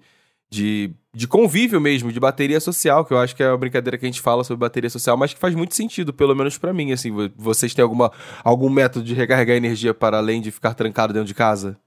[0.50, 4.06] de, de convívio mesmo, de bateria social, que eu acho que é uma brincadeira que
[4.06, 6.92] a gente fala sobre bateria social, mas que faz muito sentido, pelo menos pra mim,
[6.92, 7.12] assim.
[7.12, 8.12] vo- Vocês têm alguma,
[8.44, 11.78] algum método de recarregar energia para além de ficar trancado dentro de casa?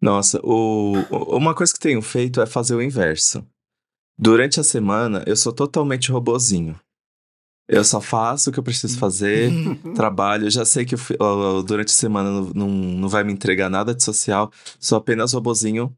[0.00, 3.46] Nossa, o, o- uma coisa que tenho feito é fazer o inverso.
[4.18, 6.78] Durante a semana, eu sou totalmente robozinho.
[7.68, 9.52] Eu só faço o que eu preciso fazer,
[9.94, 10.46] trabalho.
[10.46, 13.94] Eu já sei que ó, durante a semana não, não, não vai me entregar nada
[13.94, 15.94] de social, sou apenas robozinho.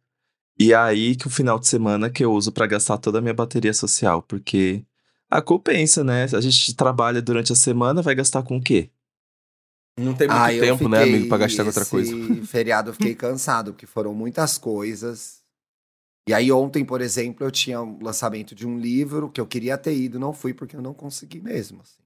[0.59, 3.21] E é aí que o final de semana que eu uso pra gastar toda a
[3.21, 4.85] minha bateria social, porque
[5.31, 6.25] a compensa, né?
[6.25, 8.91] A gente trabalha durante a semana, vai gastar com o quê?
[9.99, 12.13] Não tem muito Ah, tempo, né, amigo, pra gastar com outra coisa.
[12.47, 15.43] Feriado eu fiquei cansado, porque foram muitas coisas.
[16.29, 19.79] E aí ontem, por exemplo, eu tinha o lançamento de um livro que eu queria
[19.79, 21.81] ter ido, não fui porque eu não consegui mesmo.
[21.83, 22.03] assim.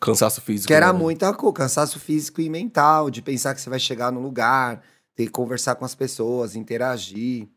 [0.00, 0.68] Cansaço físico.
[0.68, 0.98] Que era né?
[0.98, 4.82] muita coisa, cansaço físico e mental, de pensar que você vai chegar no lugar,
[5.14, 7.48] ter que conversar com as pessoas, interagir.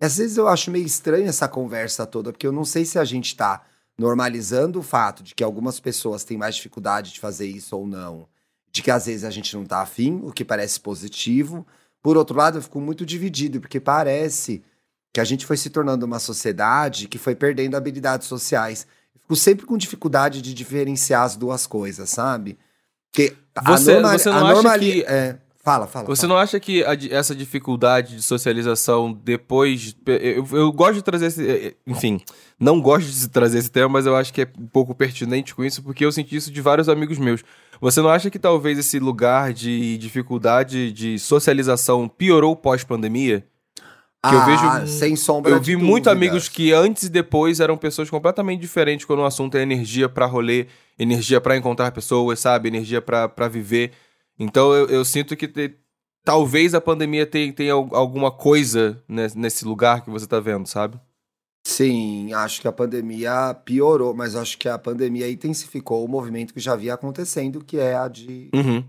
[0.00, 3.04] Às vezes eu acho meio estranho essa conversa toda, porque eu não sei se a
[3.04, 3.62] gente tá
[3.98, 8.26] normalizando o fato de que algumas pessoas têm mais dificuldade de fazer isso ou não.
[8.72, 11.66] De que às vezes a gente não tá afim, o que parece positivo.
[12.02, 14.62] Por outro lado, eu fico muito dividido, porque parece
[15.12, 18.86] que a gente foi se tornando uma sociedade que foi perdendo habilidades sociais.
[19.14, 22.56] Eu fico sempre com dificuldade de diferenciar as duas coisas, sabe?
[23.12, 23.36] Porque
[23.66, 26.06] Você- a norma- você não a acha normali- que- é, fala, fala.
[26.06, 26.34] Você fala.
[26.34, 29.94] não acha que a essa dificuldade de socialização depois.
[30.06, 31.48] Eu, eu gosto de trazer esse.
[31.48, 32.20] eh, Enfim,
[32.58, 35.64] não gosto de trazer esse tema, mas eu acho que é um pouco pertinente com
[35.64, 37.42] isso, porque eu senti isso de vários amigos meus.
[37.80, 43.44] Você não acha que talvez esse lugar de dificuldade de socialização piorou pós-pandemia?
[44.22, 44.44] que eu Ah,
[44.80, 49.06] vejo- sem sombra Eu vi muito amigos que antes e depois eram pessoas completamente diferentes
[49.06, 50.66] quando o assunto é energia pra rolê,
[50.98, 52.68] energia pra encontrar pessoas, sabe?
[52.68, 53.92] Energia pra viver.
[54.40, 55.76] Então eu, eu sinto que te-
[56.24, 60.66] talvez a pandemia tenha, tenha al- alguma coisa nes- nesse lugar que você tá vendo,
[60.66, 60.98] sabe?
[61.66, 66.60] Sim, acho que a pandemia piorou, mas acho que a pandemia intensificou o movimento que
[66.60, 68.82] já vinha acontecendo, que é a de, Uhum.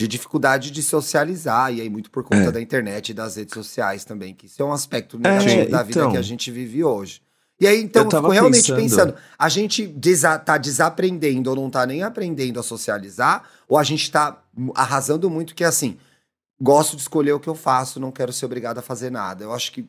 [0.00, 2.50] de dificuldade de socializar, e aí muito por conta É.
[2.50, 5.82] da internet e das redes sociais também, que isso é um aspecto negativo É, da
[5.82, 6.12] vida então.
[6.12, 7.20] que a gente vive hoje.
[7.64, 11.56] E aí, então, Eu eu fico realmente pensando- pensando, a gente desa tá desaprendendo ou
[11.56, 14.42] não tá nem aprendendo a socializar, ou a gente tá
[14.74, 15.96] arrasando muito que, assim,
[16.60, 19.44] gosto de escolher o que eu faço, não quero ser obrigado a fazer nada.
[19.44, 19.88] Eu acho que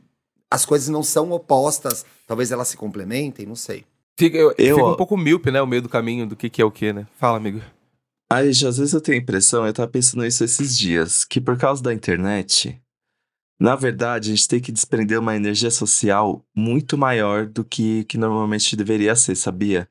[0.49, 2.05] as coisas não são opostas.
[2.25, 3.83] Talvez elas se complementem, não sei.
[4.17, 5.61] Fica, eu, eu fica um pouco míope, né?
[5.61, 7.05] O meio do caminho do que, que é o que, né?
[7.17, 7.59] Fala, amigo.
[8.31, 11.57] Aí, às vezes eu tenho a impressão, eu tava pensando isso esses dias, que por
[11.57, 12.79] causa da internet,
[13.59, 18.17] na verdade, a gente tem que desprender uma energia social muito maior do que, que
[18.17, 19.87] normalmente deveria ser, sabia?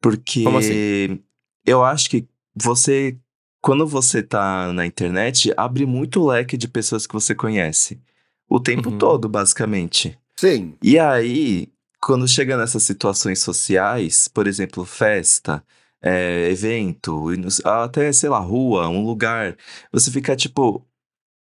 [0.00, 1.22] Porque Como assim?
[1.64, 3.16] eu acho que você,
[3.60, 8.00] quando você tá na internet, abre muito leque de pessoas que você conhece.
[8.48, 8.98] O tempo Uhum.
[8.98, 10.18] todo, basicamente.
[10.36, 10.74] Sim.
[10.82, 11.68] E aí,
[12.00, 15.62] quando chega nessas situações sociais, por exemplo, festa,
[16.00, 17.26] é, evento,
[17.64, 19.56] até, sei lá, rua, um lugar,
[19.92, 20.86] você fica tipo,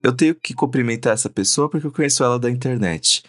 [0.04, 3.22] eu tenho que cumprimentar essa pessoa porque eu conheço ela da internet.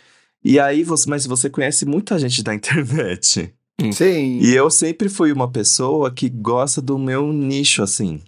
[0.44, 3.54] E aí, você, mas você conhece muita gente da internet.
[3.94, 4.40] Sim.
[4.42, 8.22] E eu sempre fui uma pessoa que gosta do meu nicho, assim.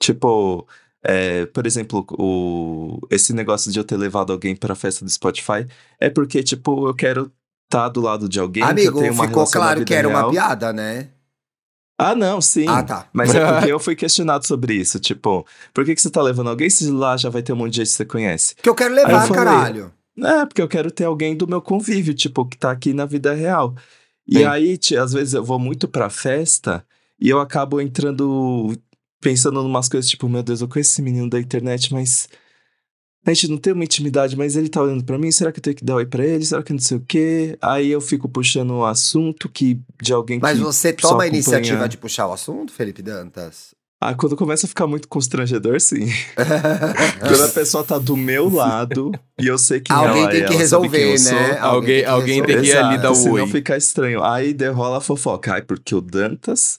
[0.00, 0.66] Tipo,
[1.04, 5.66] é, por exemplo, o, esse negócio de eu ter levado alguém pra festa do Spotify
[6.00, 7.30] é porque, tipo, eu quero
[7.66, 10.20] estar do lado de alguém que Amigo, eu tenho uma ficou claro que era uma
[10.20, 10.30] real.
[10.30, 11.08] piada, né?
[11.98, 12.66] Ah, não, sim.
[12.68, 13.08] Ah, tá.
[13.12, 15.00] Mas é porque eu fui questionado sobre isso.
[15.00, 17.72] Tipo, por que, que você tá levando alguém se lá já vai ter um monte
[17.72, 18.54] de gente que você conhece?
[18.54, 19.92] Que eu quero Aí eu levar, falei, caralho.
[20.20, 23.34] É, porque eu quero ter alguém do meu convívio, tipo, que tá aqui na vida
[23.34, 23.74] real.
[24.26, 24.44] E Sim.
[24.44, 26.84] aí, ti- às vezes eu vou muito pra festa
[27.20, 28.72] e eu acabo entrando,
[29.20, 32.28] pensando numas coisas, tipo, meu Deus, eu conheço esse menino da internet, mas
[33.30, 35.62] a gente não tem uma intimidade, mas ele tá olhando pra mim, será que eu
[35.62, 36.44] tenho que dar oi pra ele?
[36.44, 37.56] Será que não sei o quê?
[37.60, 41.26] Aí eu fico puxando um assunto que de alguém Mas que você só toma a
[41.26, 43.76] acompanha- iniciativa de puxar o assunto, Felipe Dantas?
[44.00, 46.06] Ah, quando começa a ficar muito constrangedor, sim.
[47.20, 49.10] Quando a pessoa tá do meu lado
[49.40, 51.58] e eu sei que Alguém ela, tem é, que ela sabe quem eu resolver, né?
[51.58, 53.46] Alguém- alguém tem que ir ali dar o senão oi.
[53.48, 54.22] fica estranho.
[54.22, 55.54] Aí derrola a fofoca.
[55.54, 56.78] Ai, porque o Dantas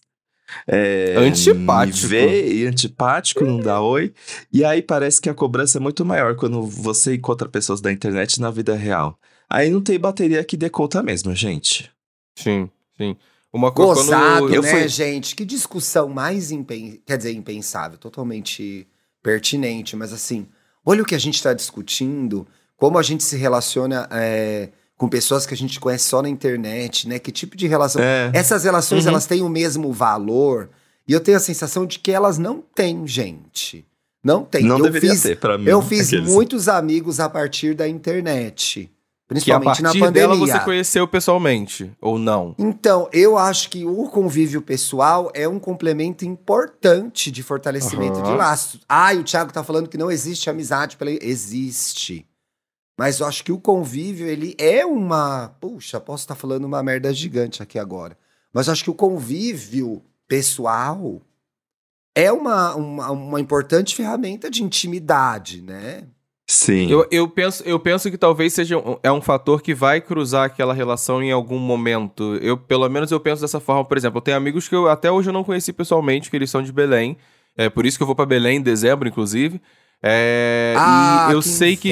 [0.67, 1.97] é, Antipático.
[2.03, 4.13] me vê e antipático, não dá oi.
[4.51, 8.39] E aí parece que a cobrança é muito maior quando você encontra pessoas da internet
[8.39, 9.17] na vida real.
[9.49, 11.91] Aí não tem bateria que dê conta mesmo, gente.
[12.35, 13.15] Sim, sim.
[13.51, 15.35] Uma coisa Gozado, quando eu né, fui- gente?
[15.35, 17.01] Que discussão mais impen...
[17.05, 18.87] quer dizer, impensável, totalmente
[19.23, 20.47] pertinente, mas assim,
[20.85, 25.45] olha o que a gente está discutindo, como a gente se relaciona é, com pessoas
[25.47, 27.17] que a gente conhece só na internet, né?
[27.17, 28.01] Que tipo de relação.
[28.01, 28.29] É.
[28.33, 29.11] Essas relações, Uhum.
[29.11, 30.69] elas têm o mesmo valor,
[31.07, 33.85] e eu tenho a sensação de que elas não têm, gente.
[34.21, 34.63] Não tem.
[34.65, 35.65] Não eu deveria fiz, ter pra mim.
[35.65, 36.29] Eu fiz aqueles.
[36.29, 38.91] muitos amigos a partir da internet.
[39.31, 40.11] que a Principalmente na pandemia.
[40.11, 42.53] dela você conheceu pessoalmente, ou não?
[42.57, 48.35] Então, eu acho que o convívio pessoal é um complemento importante de fortalecimento de Aham.
[48.37, 48.81] laços.
[48.89, 51.11] Ah, e o Thiago tá falando que não existe amizade pela.
[51.11, 52.25] Existe.
[52.99, 55.55] Mas eu acho que o convívio, ele é uma.
[55.61, 58.17] Puxa, posso estar falando uma merda gigante aqui agora.
[58.53, 61.21] Mas eu acho que o convívio pessoal
[62.13, 66.07] é uma, uma, uma importante ferramenta de intimidade, né?
[66.45, 66.91] Sim.
[66.91, 70.47] Eu, eu, penso, eu penso que talvez seja um, é um fator que vai cruzar
[70.47, 72.35] aquela relação em algum momento.
[72.41, 75.09] Eu, pelo menos eu penso dessa forma, por exemplo, eu tenho amigos que eu até
[75.09, 77.15] hoje eu não conheci pessoalmente, que eles são de Belém.
[77.55, 79.61] É por isso que eu vou pra Belém em dezembro, inclusive.
[80.01, 80.75] É,
[81.29, 81.89] e eu sei que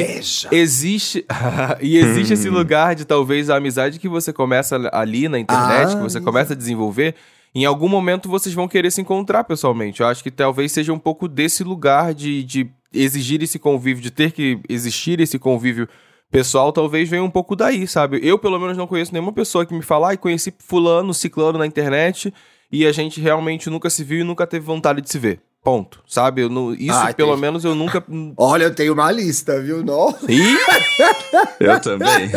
[0.52, 1.26] existe
[1.82, 5.96] e existe esse lugar de talvez a amizade que você começa ali na internet, Ah,
[5.96, 6.26] que você isso.
[6.26, 7.16] começa a desenvolver.
[7.54, 10.02] Em algum momento vocês vão querer se encontrar pessoalmente.
[10.02, 14.12] Eu acho que talvez seja um pouco desse lugar de, de exigir esse convívio, de
[14.12, 15.88] ter que existir esse convívio
[16.32, 18.20] pessoal, talvez venha um pouco daí, sabe?
[18.22, 21.66] Eu, pelo menos, não conheço nenhuma pessoa que me fala, ai, conheci fulano, ciclano na
[21.66, 22.34] internet,
[22.72, 25.40] e a gente realmente nunca se viu e nunca teve vontade de se ver.
[25.68, 26.00] Ponto.
[26.08, 26.44] Sabe?
[26.44, 27.42] Eu não- isso, Ah, pelo entendi.
[27.42, 28.02] menos, eu nunca.
[28.38, 29.84] Olha, eu tenho uma lista, viu?
[29.84, 30.32] Nossa.
[30.32, 30.58] Ih!
[31.60, 32.32] Eu também.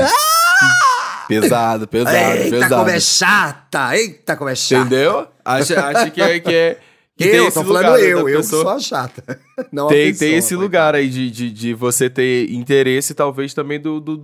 [1.29, 2.75] Pesado, pesado, Eita, pesado.
[2.75, 3.97] como é chata!
[3.97, 4.81] Eita, como é chata!
[4.81, 5.29] Entendeu?
[5.45, 6.41] Acha, acha que é.
[6.41, 6.90] Que é tem
[7.29, 9.41] eu, tô falando lugar, né, eu, eu pessoa- sou a chata.
[9.71, 13.79] Não Tem, pessoa, tem esse lugar aí de, de, de você ter interesse, talvez, também
[13.81, 14.17] do, do,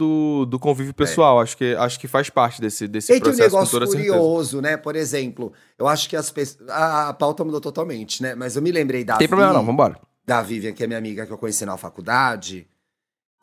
[0.46, 1.40] do, convívio pessoal.
[1.40, 3.96] Acho, que, acho que faz parte desse, desse Tem que um processo, negócio certeza.
[3.96, 4.76] curioso, né?
[4.76, 6.68] Por exemplo, eu acho que as pessoas.
[6.70, 8.35] A, a pauta mudou totalmente, né?
[8.35, 9.16] Mas eu me lembrei da.
[9.16, 9.98] Tem problema Vi- não, vambora.
[10.26, 12.66] Da Vivian, que é minha amiga que eu conheci na faculdade.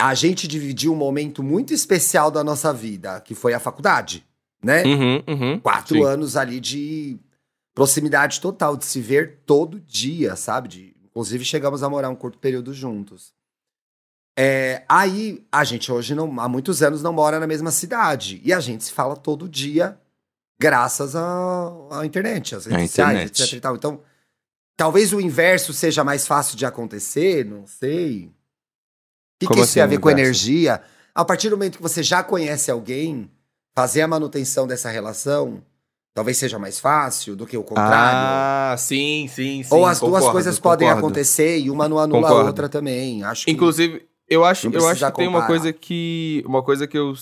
[0.01, 4.25] A gente dividiu um momento muito especial da nossa vida, que foi a faculdade,
[4.61, 4.83] né?
[4.83, 5.59] Uhum, uhum.
[5.59, 6.03] Quatro Sim.
[6.03, 7.17] anos ali de
[7.73, 10.67] proximidade total, de se ver todo dia, sabe?
[10.67, 13.33] De- inclusive, chegamos a morar um curto período juntos.
[14.37, 18.41] É, aí, a gente hoje, não, há muitos anos, não mora na mesma cidade.
[18.43, 19.99] E a gente se fala todo dia,
[20.59, 23.41] graças à, internet, às redes À sociais, internet.
[23.43, 23.53] etc.
[23.53, 23.75] e tal.
[23.75, 24.01] Então,
[24.75, 28.25] talvez o inverso seja mais fácil de acontecer, não sei.
[28.25, 28.31] O
[29.39, 30.21] que, Como que isso assim, tem a o ver com inverso?
[30.29, 30.81] energia?
[31.13, 33.29] A partir do momento que você já conhece alguém,
[33.75, 35.63] fazer a manutenção dessa relação
[36.13, 37.91] talvez seja mais fácil do que o contrário.
[38.71, 39.67] Ah, sim, sim, sim.
[39.75, 41.07] Ou as duas concordo, coisas podem concordo.
[41.07, 42.47] acontecer e uma não anula a Concordo.
[42.47, 43.23] outra também.
[43.23, 46.43] Acho que Inclusive, Eu acho, eu acho que tem uma coisa que.
[46.45, 47.13] Uma coisa que eu.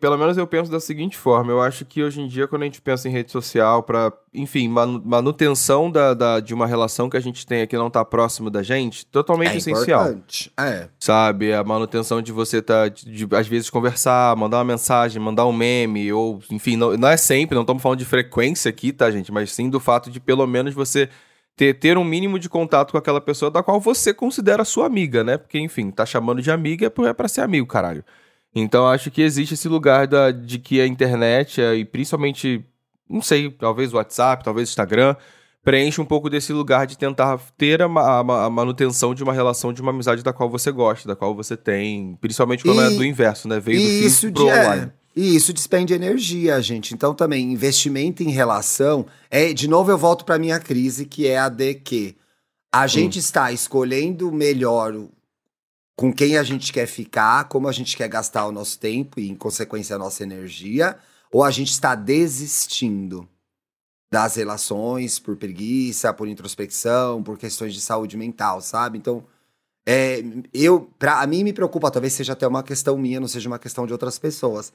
[0.00, 1.52] Pelo menos eu penso da seguinte forma.
[1.52, 4.66] Eu acho que hoje em dia, quando a gente pensa em rede social, para, enfim,
[4.66, 8.60] manutenção da, da, de uma relação que a gente tem aqui não tá próximo da
[8.60, 10.00] gente, totalmente é essencial.
[10.00, 10.50] Importante.
[10.58, 10.88] É.
[10.98, 11.52] Sabe?
[11.52, 15.52] A manutenção de você tá, de, de, às vezes, conversar, mandar uma mensagem, mandar um
[15.52, 19.30] meme, ou, enfim, não, não é sempre, não estamos falando de frequência aqui, tá, gente?
[19.30, 21.08] Mas sim do fato de pelo menos você
[21.58, 25.24] ter, ter um mínimo de contato com aquela pessoa da qual você considera sua amiga,
[25.24, 25.36] né?
[25.36, 28.04] Porque, enfim, tá chamando de amiga é pra ser amigo, caralho.
[28.54, 32.64] Então acho que existe esse lugar da, de que a internet, e principalmente,
[33.10, 35.16] não sei, talvez o WhatsApp, talvez o Instagram,
[35.64, 39.72] preenche um pouco desse lugar de tentar ter a, a, a, manutenção de uma relação,
[39.72, 42.94] de uma amizade da qual você gosta, da qual você tem, principalmente quando é e,
[42.94, 43.58] é do inverso, né?
[43.58, 44.82] Veio do físico pro online.
[44.82, 44.90] É.
[45.20, 46.94] E isso despende energia, gente.
[46.94, 51.36] Então também investimento em relação é, de novo eu volto para minha crise, que é
[51.36, 52.16] a de que
[52.72, 52.88] a hum.
[52.88, 54.94] gente está escolhendo melhor
[55.96, 59.28] com quem a gente quer ficar, como a gente quer gastar o nosso tempo e
[59.28, 60.96] em consequência a nossa energia,
[61.32, 63.28] ou a gente está desistindo
[64.12, 68.98] das relações por preguiça, por introspecção, por questões de saúde mental, sabe?
[68.98, 69.24] Então,
[69.84, 70.22] é,
[70.54, 73.58] eu, pra, a mim me preocupa, talvez seja até uma questão minha, não seja uma
[73.58, 74.72] questão de outras pessoas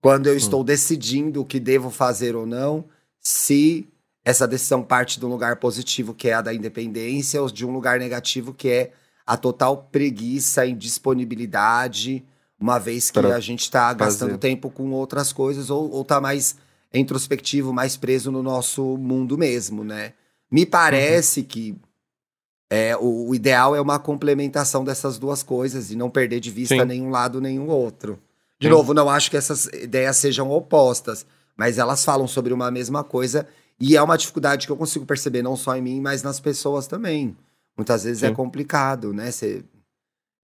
[0.00, 0.36] quando eu hum.
[0.36, 2.84] estou decidindo o que devo fazer ou não,
[3.20, 3.88] se
[4.24, 7.72] essa decisão parte de um lugar positivo, que é a da independência, ou de um
[7.72, 8.92] lugar negativo, que é
[9.26, 12.24] a total preguiça, indisponibilidade,
[12.58, 16.20] uma vez que pra a gente está gastando tempo com outras coisas, ou, ou tá
[16.20, 16.56] mais
[16.92, 20.12] introspectivo, mais preso no nosso mundo mesmo, né?
[20.50, 21.46] Me parece uhum.
[21.46, 21.76] que
[22.70, 26.74] é, o, o, ideal é uma complementação dessas duas coisas e não perder de vista
[26.74, 26.84] Sim.
[26.84, 28.18] nenhum lado nem o outro.
[28.58, 31.26] De novo, não acho que essas ideias sejam opostas,
[31.56, 33.46] mas elas falam sobre uma mesma coisa
[33.78, 36.86] e é uma dificuldade que eu consigo perceber não só em mim, mas nas pessoas
[36.86, 37.36] também.
[37.76, 38.32] Muitas vezes é Sim.
[38.32, 39.30] é complicado, né?
[39.30, 39.62] Você,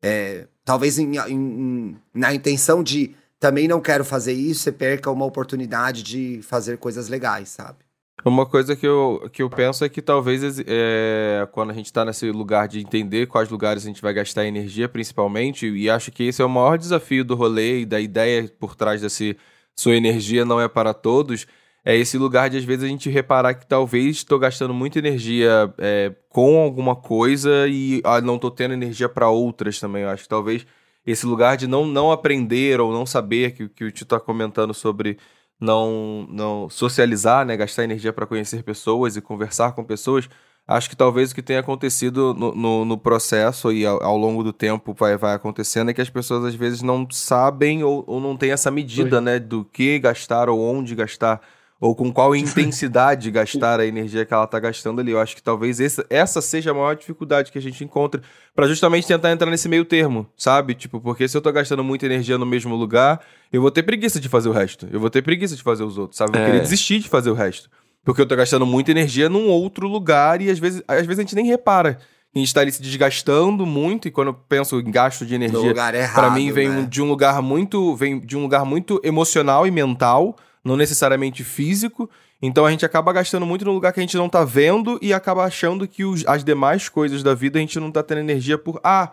[0.02, 5.24] é, talvez em, em, na intenção de também não quero fazer isso, você perca uma
[5.24, 7.78] oportunidade de fazer coisas legais, sabe?
[8.24, 12.04] Uma coisa que eu, que eu penso é que talvez é, quando a gente está
[12.04, 16.24] nesse lugar de entender quais lugares a gente vai gastar energia, principalmente, e acho que
[16.24, 19.36] esse é o maior desafio do rolê e da ideia por trás desse
[19.74, 21.46] sua energia não é para todos,
[21.84, 25.72] é esse lugar de às vezes a gente reparar que talvez estou gastando muita energia
[25.78, 30.02] é, com alguma coisa e ah, não estou tendo energia para outras também.
[30.02, 30.64] Eu acho que talvez
[31.04, 34.72] esse lugar de não, não aprender ou não saber que, que o Tito está comentando
[34.72, 35.18] sobre
[35.62, 40.28] não, não socializar, né, gastar energia para conhecer pessoas e conversar com pessoas,
[40.66, 44.42] acho que talvez o que tenha acontecido no, no, no processo e ao, ao, longo
[44.42, 48.20] do tempo vai, vai acontecendo é que as pessoas às vezes não sabem ou, ou
[48.20, 51.40] não têm essa medida, né, do que gastar ou onde gastar
[51.82, 55.10] ou com qual intensidade gastar a energia que ela está gastando ali.
[55.10, 58.22] Eu acho que talvez essa, essa seja a maior dificuldade que a gente encontra
[58.54, 60.76] para justamente tentar entrar nesse meio termo, sabe?
[60.76, 63.20] Tipo, porque se eu estou gastando muita energia no mesmo lugar,
[63.52, 64.88] eu vou ter preguiça de fazer o resto.
[64.92, 66.30] Eu vou ter preguiça de fazer os outros, sabe?
[66.30, 66.46] Eu vou é.
[66.52, 67.68] querer desistir de fazer o resto.
[68.04, 71.22] Porque eu estou gastando muita energia num outro lugar e às vezes, às vezes a
[71.22, 71.98] gente nem repara.
[72.32, 75.74] A gente está ali se desgastando muito, e quando eu penso em gasto de energia,
[76.14, 76.86] para mim vem né?
[76.88, 77.94] de um lugar muito.
[77.94, 82.08] Vem de um lugar muito emocional e mental não necessariamente físico.
[82.40, 85.12] Então a gente acaba gastando muito no lugar que a gente não tá vendo e
[85.12, 88.58] acaba achando que os, as demais coisas da vida a gente não tá tendo energia
[88.58, 88.80] por.
[88.82, 89.12] Ah,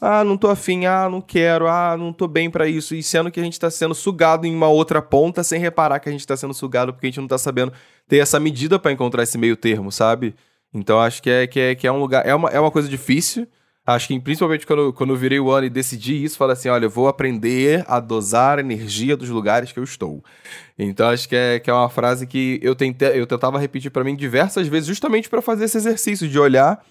[0.00, 2.94] ah, não tô afim, ah, não quero, ah, não tô bem para isso.
[2.94, 6.08] E sendo que a gente tá sendo sugado em uma outra ponta sem reparar que
[6.08, 7.72] a gente tá sendo sugado porque a gente não tá sabendo
[8.06, 10.34] ter essa medida para encontrar esse meio termo, sabe?
[10.72, 12.26] Então acho que é, que é, que é um lugar.
[12.26, 13.48] É uma, é uma coisa difícil.
[13.88, 16.84] Acho que principalmente quando, quando eu virei o ano e decidi isso, falei assim: olha,
[16.84, 20.22] eu vou aprender a dosar a energia dos lugares que eu estou.
[20.78, 24.04] Então acho que é, que é uma frase que eu, tentei, eu tentava repetir para
[24.04, 26.84] mim diversas vezes, justamente para fazer esse exercício de olhar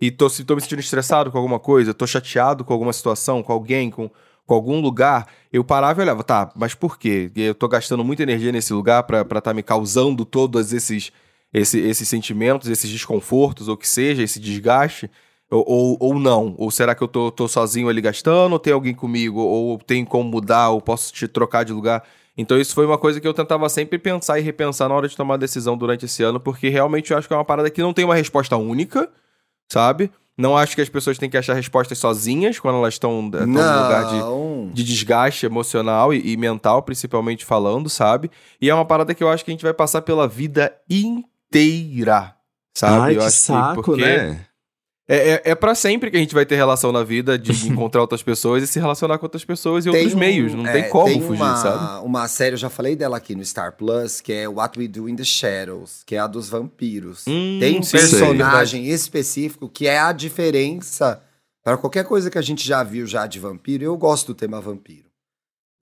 [0.00, 3.42] e tô, se tô me sentindo estressado com alguma coisa, tô chateado com alguma situação,
[3.42, 4.08] com alguém, com,
[4.46, 7.32] com algum lugar, eu parava e olhava, tá, mas por quê?
[7.34, 11.10] Eu tô gastando muita energia nesse lugar para estar tá me causando todos esses,
[11.52, 15.10] esse, esses sentimentos, esses desconfortos, ou que seja, esse desgaste.
[15.54, 16.54] Ou, ou, ou, não?
[16.58, 18.54] Ou será que eu tô, tô sozinho ali gastando?
[18.54, 19.40] Ou tem alguém comigo?
[19.40, 20.70] Ou tem como mudar?
[20.70, 22.02] Ou posso te trocar de lugar?
[22.36, 25.16] Então isso foi uma coisa que eu tentava sempre pensar e repensar na hora de
[25.16, 27.92] tomar decisão durante esse ano, porque realmente eu acho que é uma parada que não
[27.92, 29.08] tem uma resposta única,
[29.68, 30.10] sabe?
[30.36, 33.52] Não acho que as pessoas têm que achar respostas sozinhas quando elas estão é, num
[33.52, 38.28] lugar de, de desgaste emocional e, e mental, principalmente falando, sabe?
[38.60, 42.34] E é uma parada que eu acho que a gente vai passar pela vida inteira,
[42.76, 43.00] sabe?
[43.00, 44.02] Ai, eu que saco, porque...
[44.02, 44.44] né?
[45.06, 48.00] É, é, é para sempre que a gente vai ter relação na vida de encontrar
[48.00, 50.54] outras pessoas e se relacionar com outras pessoas e tem outros um, meios.
[50.54, 52.06] Não é, tem como tem fugir, uma, sabe?
[52.06, 55.08] Uma série, eu já falei dela aqui no Star Plus, que é What We Do
[55.08, 57.24] in the Shadows, que é a dos vampiros.
[57.28, 58.94] Hum, tem um personagem sei.
[58.94, 61.22] específico que é a diferença
[61.62, 64.60] Para qualquer coisa que a gente já viu já de vampiro, eu gosto do tema
[64.60, 65.13] vampiro.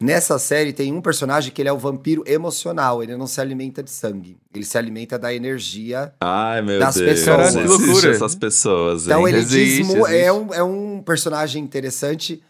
[0.02, 3.82] Nessa série tem um personagem que ele é o vampiro emocional, ele não se alimenta
[3.82, 6.12] de sangue, ele se alimenta da energia.
[6.20, 7.10] Ai, meu Das Deus.
[7.10, 7.54] pessoas.
[7.54, 8.10] Caralho, que loucura.
[8.10, 9.34] essas pessoas, Então hein?
[9.34, 10.14] ele Existe, diz existe.
[10.14, 12.42] É, um, é um personagem interessante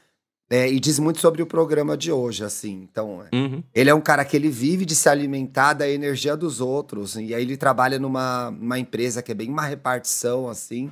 [0.51, 2.87] é, e diz muito sobre o programa de hoje, assim.
[2.91, 3.63] Então, é, Uhum.
[3.75, 7.17] ele é um cara que ele vive de se alimentar da energia dos outros.
[7.17, 10.91] E aí ele trabalha numa, numa empresa que é bem uma repartição, assim.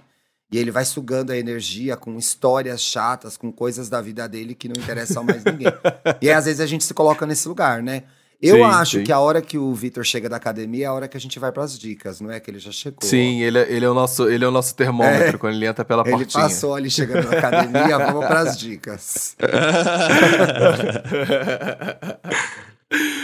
[0.52, 4.68] E ele vai sugando a energia com histórias chatas, com coisas da vida dele que
[4.68, 5.72] não interessam mais ninguém.
[6.20, 8.02] e aí, às vezes, a gente se coloca nesse lugar, né?
[8.42, 9.04] Eu Sim, acho sim.
[9.04, 11.38] que a hora que o Vitor chega da academia é a hora que a gente
[11.38, 12.40] vai pras dicas, não é?
[12.40, 13.06] Que ele já chegou.
[13.06, 15.84] Sim, ele, é- ele, é o nosso, ele é o nosso termômetro quando ele entra
[15.84, 16.44] pela Ele portinha.
[16.44, 19.36] passou ali chegando na academia, vamos pras dicas.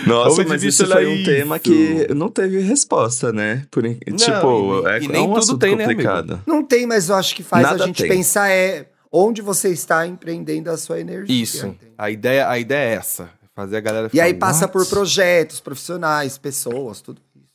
[0.07, 3.65] Nossa, mas isso foi um era tema que não teve resposta, né?
[3.71, 6.41] Por, in- tipo, e- é, e é nem um tudo assunto tem, né, complicado.
[6.47, 8.09] Não tem, mas eu acho que faz Nada a gente tem.
[8.11, 11.43] pensar é onde você está empreendendo a sua energia.
[11.43, 11.67] Isso.
[11.67, 11.93] entende?
[11.99, 13.31] A ideia, a ideia é essa.
[13.55, 17.47] Fazer a galera E ficar, aí passa por "What?" projetos profissionais, pessoas, tudo isso.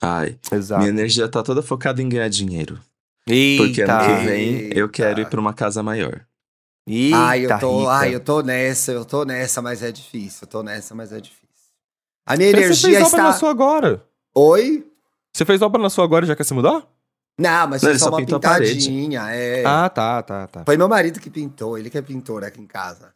[0.00, 0.78] Ai, Exato.
[0.80, 2.78] minha energia tá toda focada em ganhar dinheiro.
[3.26, 3.64] Eita.
[3.64, 6.20] Porque ano que vem eu quero ir pra uma casa maior.
[6.86, 10.38] Eita, ai, eu tô, ai, eu tô nessa, eu tô nessa, mas é difícil.
[10.44, 11.47] Eu tô nessa, mas é difícil.
[12.28, 13.22] A minha Você energia fez obra está.
[13.22, 14.04] na sua agora.
[14.34, 14.86] Oi?
[15.34, 16.86] Você fez obra na sua agora e já quer se mudar?
[17.40, 19.22] Não, mas Não, foi só só uma pintadinha.
[19.30, 19.64] É.
[19.64, 20.62] Ah, tá, tá, tá.
[20.64, 23.12] Foi meu marido que pintou, ele que é pintor aqui em casa.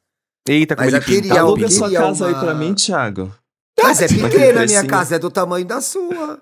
[0.48, 1.36] Eita, como Mas ele eu queria pinta.
[1.36, 3.34] eu Aluga sua queria casa aí uma- pra mim, Thiago.
[3.82, 6.40] Mas é pequena a minha casa, é do tamanho da sua.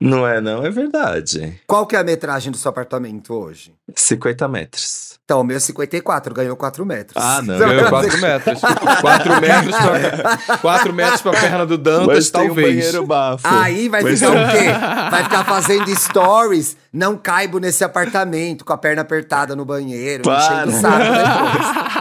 [0.00, 1.60] Não é, não, é verdade.
[1.66, 3.74] Qual que é a metragem do seu apartamento hoje?
[3.96, 5.18] 50 metros.
[5.24, 7.22] Então, o meu é 54, ganhou 4 metros.
[7.22, 7.58] Ah, não.
[7.58, 8.60] Ganhou 4 metros.
[9.00, 12.66] 4 metros pra, 4 metros pra perna do Dantas, Mas tem um talvez.
[12.76, 13.46] banheiro bafo.
[13.46, 14.78] Aí vai Mas ficar tem- o quê?
[15.10, 20.64] Vai ficar fazendo stories, não caibo nesse apartamento, com a perna apertada no banheiro, Para.
[20.64, 21.04] enchendo o saco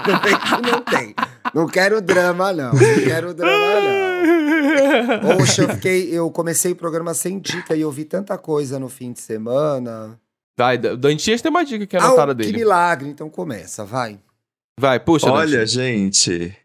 [0.06, 0.08] depois.
[0.08, 1.16] Não tem não tem.
[1.54, 2.72] Não quero drama, não.
[2.74, 4.17] Não quero drama, não.
[5.38, 6.10] Poxa, eu fiquei.
[6.12, 10.20] Eu comecei o programa sem dica e eu vi tanta coisa no fim de semana.
[10.58, 12.58] Vai, Dantias tem uma dica que é Ah, anotada que dele.
[12.58, 14.20] milagre, então começa, vai.
[14.80, 15.72] Vai, puxa, Olha, Dantias.
[15.72, 16.58] gente,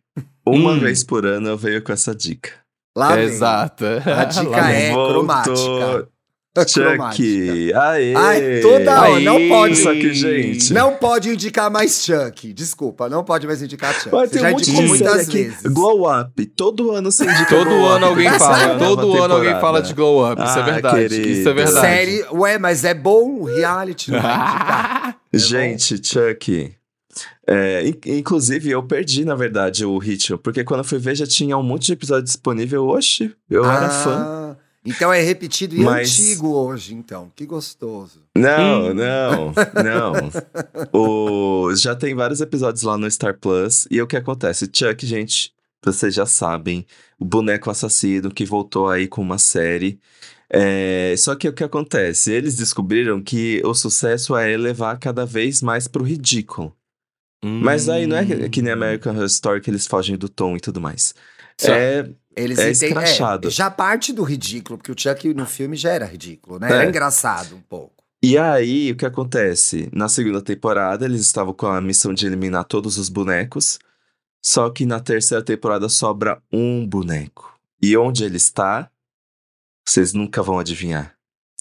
[0.47, 0.81] uma Hum.
[0.81, 2.51] vez por ano eu venho com essa dica.
[2.97, 3.19] Lá.
[3.21, 3.85] Exato.
[3.87, 4.77] A dica Lá vem.
[4.77, 5.55] é cromática.
[5.55, 6.09] Cromática.
[6.55, 8.15] Chuck, aê!
[8.15, 9.49] Ai, toda hora, não Aí.
[9.49, 9.77] pode.
[9.77, 10.71] Só que, gente...
[10.75, 12.53] Não pode indicar mais Chuck.
[12.53, 14.11] Desculpa, não pode mais indicar Chuck.
[14.15, 15.45] Mas Você tem já um monte indicou de muitas aqui.
[15.45, 15.63] vezes.
[15.63, 16.47] Glow Up.
[16.55, 18.05] Todo ano você indica Todo Glow ano Up.
[18.05, 18.67] alguém é fala.
[18.67, 19.61] nova Todo ano alguém temporada.
[19.61, 20.43] fala de glow up.
[20.43, 21.09] Isso é Ah, verdade.
[21.09, 21.29] querido.
[21.29, 21.81] Isso é verdade.
[21.87, 25.17] Série, ué, mas é bom o reality, não vai indicar.
[25.33, 26.75] Gente, Chuck.
[27.49, 30.37] é, in- inclusive, eu perdi, na verdade, o ritmo.
[30.37, 32.87] Porque quando eu fui ver, já tinha um monte de episódio disponível.
[32.89, 34.42] Oxi, eu era fã.
[34.85, 37.31] Então é repetido e Mas- antigo hoje, então.
[37.37, 38.21] Que gostoso.
[38.37, 38.95] Não, Hum.
[38.95, 39.53] não,
[39.85, 40.31] não.
[40.93, 43.87] O, já tem vários episódios lá no Star Plus.
[43.91, 44.69] E o que acontece?
[44.73, 45.53] Chuck, gente,
[45.85, 46.85] vocês já sabem,
[47.19, 50.01] o boneco assassino que voltou aí com uma série.
[50.51, 52.31] É, só que o que acontece?
[52.33, 56.75] Eles descobriram que o sucesso é elevar cada vez mais pro ridículo.
[57.45, 60.57] Mas aí não é que, que nem American Horror Story que eles fogem do tom
[60.57, 61.13] e tudo mais.
[61.59, 63.51] Só- É, Eles É entendem- escrachado.
[63.51, 66.67] já parte do ridículo, porque o Chuck no filme já era ridículo, né?
[66.73, 66.89] Era É.
[66.89, 68.03] engraçado um pouco.
[68.23, 69.91] E aí, o que acontece?
[69.93, 73.79] Na segunda temporada, eles estavam com a missão de eliminar todos os bonecos.
[74.43, 77.55] Só que na terceira temporada sobra um boneco.
[77.83, 78.91] E onde ele está,
[79.87, 81.15] vocês nunca vão adivinhar.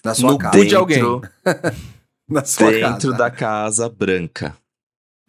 [0.05, 0.57] Na sua No casa.
[0.57, 1.03] cu de alguém.
[2.29, 3.17] Na sua dentro casa.
[3.17, 4.55] da Casa Branca.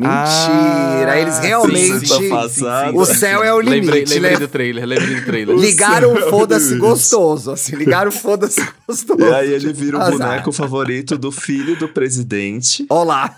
[0.01, 2.07] Mentira, eles realmente.
[2.09, 2.65] sim, sim.
[2.95, 4.39] O céu é o limite, Lembrei, lembrei né?
[4.39, 5.57] do trailer, lembrei do trailer.
[5.57, 9.21] Ligaram O o foda-se gostoso, assim, ligaram foda-se gostoso.
[9.23, 10.13] E aí ele vira o Azar.
[10.19, 12.87] boneco favorito do filho do presidente.
[12.89, 13.37] Olá.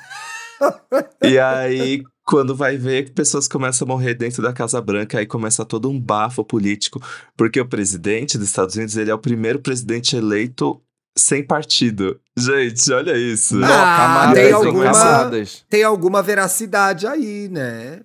[1.22, 5.64] E aí, quando vai ver, pessoas começam a morrer dentro da Casa Branca, aí começa
[5.64, 7.02] todo um bafo político,
[7.36, 10.80] porque o presidente dos Estados Unidos, ele é o primeiro presidente eleito
[11.16, 12.20] sem partido.
[12.36, 13.56] Gente, olha isso.
[13.56, 15.64] Não, Ah, tem em alguma- camadas.
[15.68, 18.00] Tem alguma veracidade aí, né?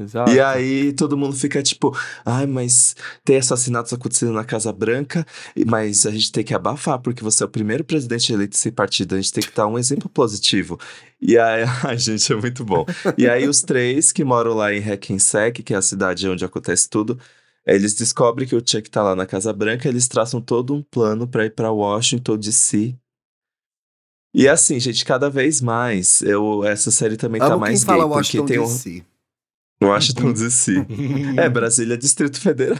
[0.00, 0.32] Exato.
[0.32, 5.24] E aí todo mundo fica tipo, ai, mas tem assassinatos acontecendo na Casa Branca,
[5.54, 8.72] e- mas a gente tem que abafar, porque você é o primeiro presidente eleito sem
[8.72, 10.80] partido, a gente tem que dar um exemplo positivo.
[11.20, 12.84] E aí, ai, gente, é muito bom.
[13.16, 16.88] E aí os três que moram lá em Hackensack, que é a cidade onde acontece
[16.88, 17.16] tudo,
[17.66, 21.26] eles descobrem que o Chuck tá lá na Casa Branca, eles traçam todo um plano
[21.26, 22.96] pra ir pra Washington DC.
[24.34, 28.04] E assim, gente, cada vez mais, eu, essa série também tá Amo quem mais fala
[28.04, 28.64] gay, porque Washington tem um...
[28.64, 29.04] DC.
[29.82, 30.86] Washington DC.
[31.36, 32.78] É, Brasília, Distrito Federal.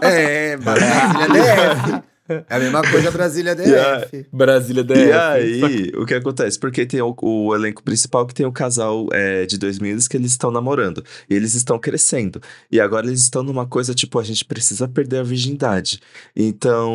[0.00, 2.06] É, Brasília DF.
[2.28, 4.26] É a mesma coisa Brasília DF.
[4.32, 5.00] Brasília DF.
[5.00, 6.58] E aí, o que acontece?
[6.58, 10.32] Porque tem o, o elenco principal que tem o casal é, de 2000 que eles
[10.32, 11.02] estão namorando.
[11.30, 12.40] E eles estão crescendo.
[12.70, 16.00] E agora eles estão numa coisa tipo, a gente precisa perder a virgindade.
[16.34, 16.94] Então,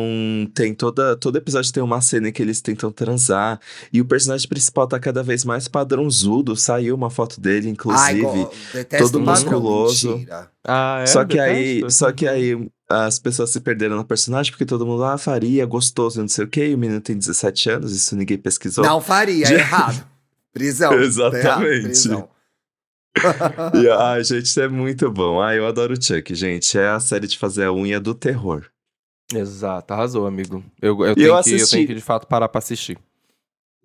[0.54, 1.16] tem toda.
[1.16, 3.58] Todo episódio tem uma cena em que eles tentam transar.
[3.92, 6.54] E o personagem principal tá cada vez mais padrãozudo.
[6.54, 8.26] Saiu uma foto dele, inclusive.
[8.26, 10.18] Ai, todo musculoso.
[10.18, 10.50] mentira.
[10.64, 11.06] Ah, é?
[11.06, 12.56] só que aí, só que aí
[12.92, 16.48] as pessoas se perderam no personagem porque todo mundo, ah, faria, gostoso, não sei o
[16.48, 16.68] quê.
[16.68, 18.84] E o menino tem 17 anos, isso ninguém pesquisou.
[18.84, 20.06] Não faria, De- é errado.
[20.52, 20.90] Prisão.
[20.92, 21.82] tá errado, Exatamente.
[21.82, 22.28] prisão.
[23.74, 25.40] E, ai, gente, isso é muito bom.
[25.40, 26.78] Ai, eu adoro o Chuck, gente.
[26.78, 28.64] É a série de fazer a unha do terror.
[29.34, 30.64] Exato, arrasou, amigo.
[30.80, 31.70] Eu, eu, tenho, eu que, eu assisti.
[31.70, 32.98] tenho que, de fato, parar pra assistir.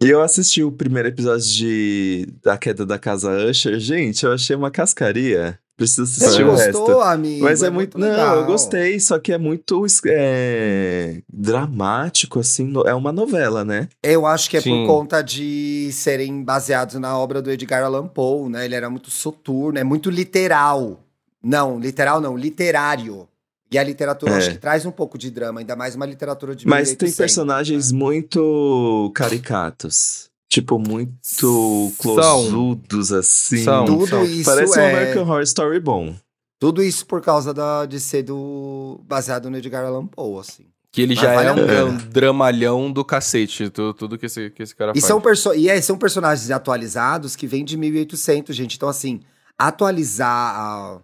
[0.01, 3.79] E eu assisti o primeiro episódio de da queda da casa Usher.
[3.79, 5.59] Gente, eu achei uma cascaria.
[5.77, 7.01] Preciso assistir não o gostou, resto.
[7.01, 7.43] amigo?
[7.43, 7.99] Mas é, muito.
[7.99, 8.37] Não, legal.
[8.37, 12.73] eu gostei, só que é muito é, dramático, assim.
[12.87, 13.87] É uma novela, né?
[14.01, 14.71] Eu acho que é Sim.
[14.71, 18.65] por conta de serem baseados na obra do Edgar Allan Poe, né?
[18.65, 20.99] Ele era muito soturno, é muito literal.
[21.43, 23.27] Não, literal não, literário.
[23.71, 24.37] E a literatura É.
[24.37, 27.17] acho que traz um pouco de drama, ainda mais uma literatura de Mas tem 1800,
[27.17, 27.99] personagens né?
[27.99, 30.29] muito caricatos.
[30.49, 31.91] Tipo, muito São.
[31.97, 33.63] closudos, assim.
[33.63, 33.85] São.
[33.85, 34.93] Tudo isso Parece um é...
[34.93, 36.15] American Horror Story bom.
[36.59, 40.65] Tudo isso por causa da, de ser do, baseado no Edgar Allan Poe, assim.
[40.91, 44.25] Que ele Mas já vale é um, é um dramalhão do cacete, tu- tudo que
[44.25, 45.05] esse, que esse cara E faz.
[45.05, 48.77] são, perso e é, são personagens atualizados que vêm de 1800, gente.
[48.77, 49.19] Então, assim,
[49.57, 50.99] atualizar a-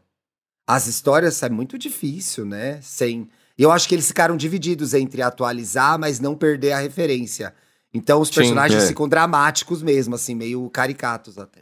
[0.66, 2.80] as histórias é muito difícil, né?
[2.82, 3.30] Sem.
[3.58, 7.54] Eu acho que eles ficaram divididos entre atualizar, mas não perder a referência.
[7.94, 8.88] Então, os Sim, personagens é.
[8.88, 11.62] ficam dramáticos mesmo, assim, meio caricatos até.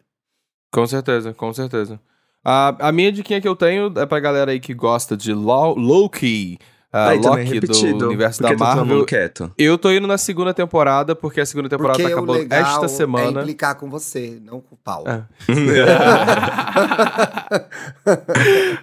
[0.72, 2.00] Com certeza, com certeza.
[2.44, 5.76] A, a minha diquinha que eu tenho é pra galera aí que gosta de Lo-
[5.76, 6.58] Loki,
[6.94, 8.08] a Aí também Loki do repetido.
[8.08, 9.06] universo Por da tá Marvel.
[9.06, 9.52] quieto?
[9.58, 12.86] Eu tô indo na segunda temporada, porque a segunda temporada Porque tá acabando legal esta
[12.86, 13.42] é semana.
[13.42, 15.06] implicar com você, não com o Paulo.
[15.12, 15.26] É.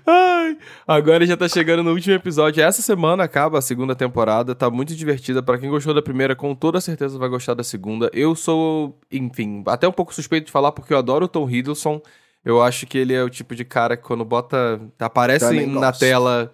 [0.06, 0.56] Ai,
[0.86, 2.62] agora já tá chegando no último episódio.
[2.62, 4.54] Essa semana acaba a segunda temporada.
[4.54, 5.42] Tá muito divertida.
[5.42, 8.10] Pra quem gostou da primeira, com toda certeza vai gostar da segunda.
[8.12, 12.00] Eu sou, enfim, até um pouco suspeito de falar porque eu adoro o Tom Hiddleston.
[12.44, 14.80] Eu acho que ele é o tipo de cara que quando bota.
[14.98, 16.00] aparece Também na gosto.
[16.00, 16.50] tela,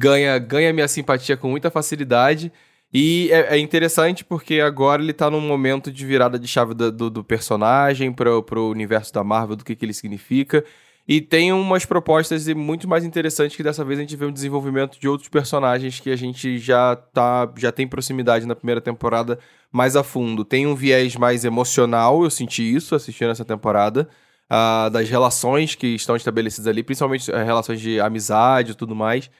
[0.00, 2.50] ganha, ganha minha simpatia com muita facilidade.
[2.92, 6.90] E é, é interessante porque agora ele tá num momento de virada de chave do,
[6.90, 10.64] do, do personagem pro, pro universo da Marvel, do que, que ele significa.
[11.06, 14.98] E tem umas propostas muito mais interessantes que dessa vez a gente vê um desenvolvimento
[14.98, 19.38] de outros personagens que a gente já tá já tem proximidade na primeira temporada
[19.70, 20.44] mais a fundo.
[20.44, 24.08] Tem um viés mais emocional, eu senti isso assistindo essa temporada,
[24.48, 29.30] ah, das relações que estão estabelecidas ali, principalmente eh, relações de amizade e tudo mais.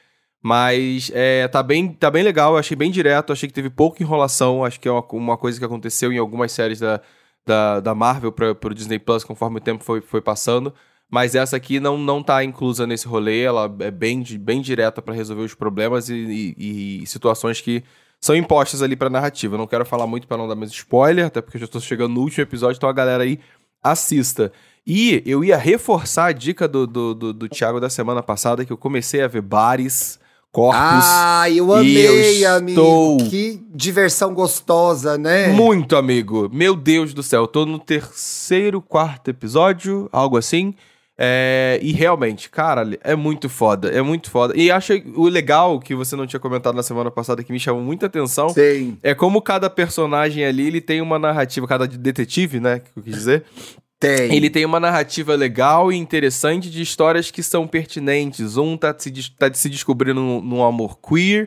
[0.42, 4.02] Mas é, tá, bem, tá bem legal, eu achei bem direto, achei que teve pouca
[4.02, 7.00] enrolação, acho que é uma, uma coisa que aconteceu em algumas séries da,
[7.46, 10.72] da, da Marvel para pro Disney Plus conforme o tempo foi, foi passando.
[11.12, 15.12] Mas essa aqui não, não tá inclusa nesse rolê, ela é bem, bem direta para
[15.12, 16.14] resolver os problemas e,
[16.56, 17.82] e- e situações que
[18.20, 19.54] são impostas ali pra narrativa.
[19.56, 21.80] Eu não quero falar muito para não dar mais spoiler, até porque eu já tô
[21.80, 23.40] chegando no último episódio, então a galera aí
[23.82, 24.52] assista.
[24.86, 28.72] E eu ia reforçar a dica do, do, do, do Thiago da semana passada, que
[28.72, 30.19] eu comecei a ver bares,
[30.52, 30.80] corpos.
[30.82, 32.70] Ah, eu amei, eu amigo.
[32.80, 35.48] estou- Que diversão gostosa, né?
[35.48, 36.48] Muito, amigo.
[36.52, 37.42] Meu Deus do céu.
[37.42, 40.74] Eu tô no terceiro, quarto episódio, algo assim.
[41.22, 43.90] É, e realmente, cara, é muito foda.
[43.90, 44.54] É muito foda.
[44.56, 47.82] E acho o legal que você não tinha comentado na semana passada que me chamou
[47.82, 48.48] muita atenção.
[48.48, 48.96] Sim.
[49.02, 53.14] É como cada personagem ali, ele tem uma narrativa, cada detetive, né, que eu quis
[53.14, 53.44] dizer,
[54.00, 54.34] Tem.
[54.34, 58.56] ele tem uma narrativa legal e interessante de histórias que são pertinentes.
[58.56, 61.46] Um tá se, tá se descobrindo num, num amor queer,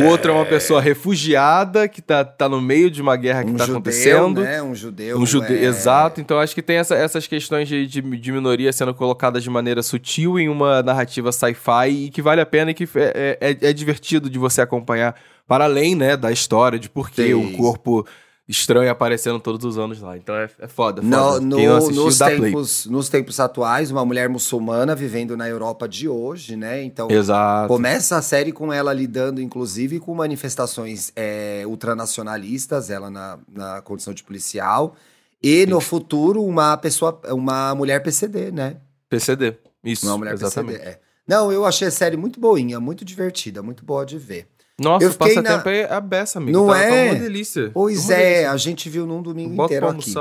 [0.00, 3.50] o outro é uma pessoa refugiada que tá, tá no meio de uma guerra que
[3.50, 4.40] um tá judeu, acontecendo.
[4.40, 4.62] né?
[4.62, 5.18] Um judeu.
[5.18, 5.64] Um judeu, é...
[5.64, 6.22] exato.
[6.22, 9.82] Então acho que tem essa- essas questões de, de, de minoria sendo colocadas de maneira
[9.82, 13.72] sutil em uma narrativa sci-fi e que vale a pena e que é, é, é
[13.74, 15.14] divertido de você acompanhar
[15.46, 18.06] para além, né, da história de por que o corpo
[18.50, 20.16] estranho aparecendo todos os anos lá.
[20.16, 21.40] Então é, é foda, No, foda.
[21.40, 26.56] no- assistiu, nos, tempos, nos tempos atuais, uma mulher muçulmana vivendo na Europa de hoje,
[26.56, 26.82] né?
[26.82, 27.68] Então, Exato.
[27.68, 34.12] começa a série com ela lidando, inclusive, com manifestações é, ultranacionalistas, ela na, na condição
[34.12, 34.96] de policial.
[35.42, 38.76] E no futuro, uma pessoa, uma mulher PCD, né?
[39.08, 39.56] PCD.
[39.82, 40.78] Isso, Uma mulher exatamente.
[40.78, 40.90] PCD.
[40.96, 41.00] É.
[41.26, 44.48] Não, eu achei a série muito boinha, muito divertida, muito boa de ver.
[44.80, 46.56] Nossa, Eu o fiquei passatempo na- é a beça, amigo.
[46.58, 47.10] Não tá, Tá é?
[47.12, 47.70] uma delícia.
[47.72, 48.50] Pois Uma é, delícia.
[48.52, 50.14] a gente viu num domingo Bota inteiro aqui.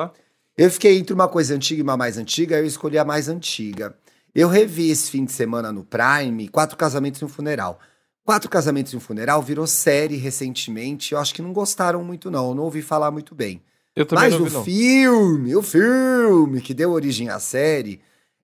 [0.57, 3.95] Eu fiquei entre uma coisa antiga e uma mais antiga, eu escolhi a mais antiga.
[4.36, 7.80] Eu revi esse fim de semana no Prime Quatro Casamentos e um Funeral.
[8.26, 11.14] Quatro Casamentos e um Funeral virou série recentemente.
[11.14, 12.49] Eu acho que não gostaram muito, não.
[12.49, 13.62] Eu não ouvi falar muito bem.
[13.95, 14.64] Eu também Mas não o vi, não.
[14.64, 17.99] filme, o filme que deu origem à série,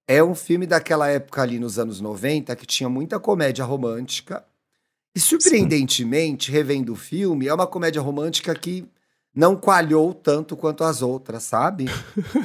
[0.07, 4.43] é um filme daquela época ali nos anos 90 que tinha muita comédia romântica.
[5.15, 8.85] E surpreendentemente, revendo o filme, é uma comédia romântica que
[9.33, 11.85] não coalhou tanto quanto as outras, sabe?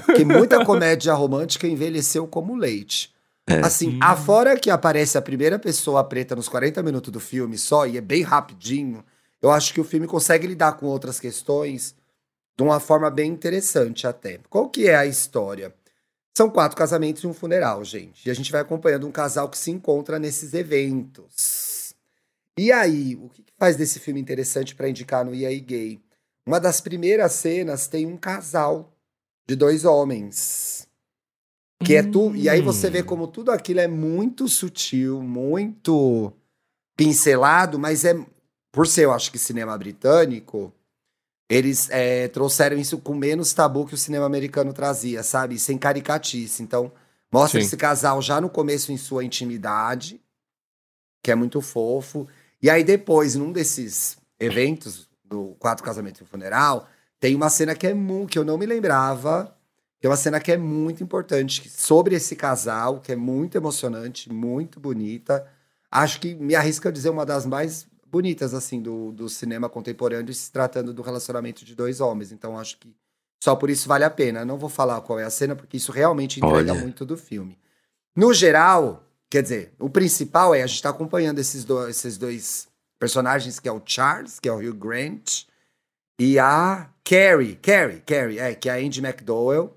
[0.06, 3.12] Porque muita comédia romântica envelheceu como leite.
[3.46, 3.60] É.
[3.64, 3.98] Assim, Hum.
[4.02, 8.00] afora que aparece a primeira pessoa preta nos 40 minutos do filme só, e é
[8.00, 9.04] bem rapidinho,
[9.42, 11.94] eu acho que o filme consegue lidar com outras questões
[12.56, 14.38] de uma forma bem interessante até.
[14.48, 15.74] Qual que é a história?
[16.36, 18.26] São quatro casamentos e um funeral, gente.
[18.26, 21.69] E a gente vai acompanhando um casal que se encontra nesses eventos.
[22.61, 25.98] E aí, o que faz desse filme interessante para indicar no EA Gay?
[26.46, 28.92] Uma das primeiras cenas tem um casal
[29.48, 30.86] de dois homens.
[31.82, 36.30] Que é tu, e aí você vê como tudo aquilo é muito sutil, muito
[36.94, 38.14] pincelado, mas é
[38.70, 40.70] por ser, eu acho que cinema britânico,
[41.48, 45.58] eles é, trouxeram isso com menos tabu que o cinema americano trazia, sabe?
[45.58, 46.62] Sem caricatice.
[46.62, 46.92] Então,
[47.32, 47.66] mostra Sim.
[47.66, 50.20] esse casal já no começo em sua intimidade,
[51.22, 52.28] que é muito fofo.
[52.62, 56.88] E aí depois, num desses eventos do Quatro Casamentos e um Funeral,
[57.18, 59.56] tem uma cena que é muito, que eu não me lembrava,
[60.00, 64.32] que é uma cena que é muito importante sobre esse casal, que é muito emocionante,
[64.32, 65.46] muito bonita.
[65.90, 70.32] Acho que me arrisco a dizer uma das mais bonitas, assim, do, do cinema contemporâneo,
[70.32, 72.32] se tratando do relacionamento de dois homens.
[72.32, 72.94] Então, acho que
[73.42, 74.44] só por isso vale a pena.
[74.44, 76.80] Não vou falar qual é a cena, porque isso realmente entrega Olha.
[76.80, 77.58] muito do filme.
[78.16, 82.68] No geral, quer dizer, o principal é a gente tá acompanhando esses, do, esses dois
[82.99, 85.45] personagens, que é o Charles, que é o Hugh Grant,
[86.18, 89.74] e a Carrie, Carrie, Carrie, é, que é a Andy McDowell,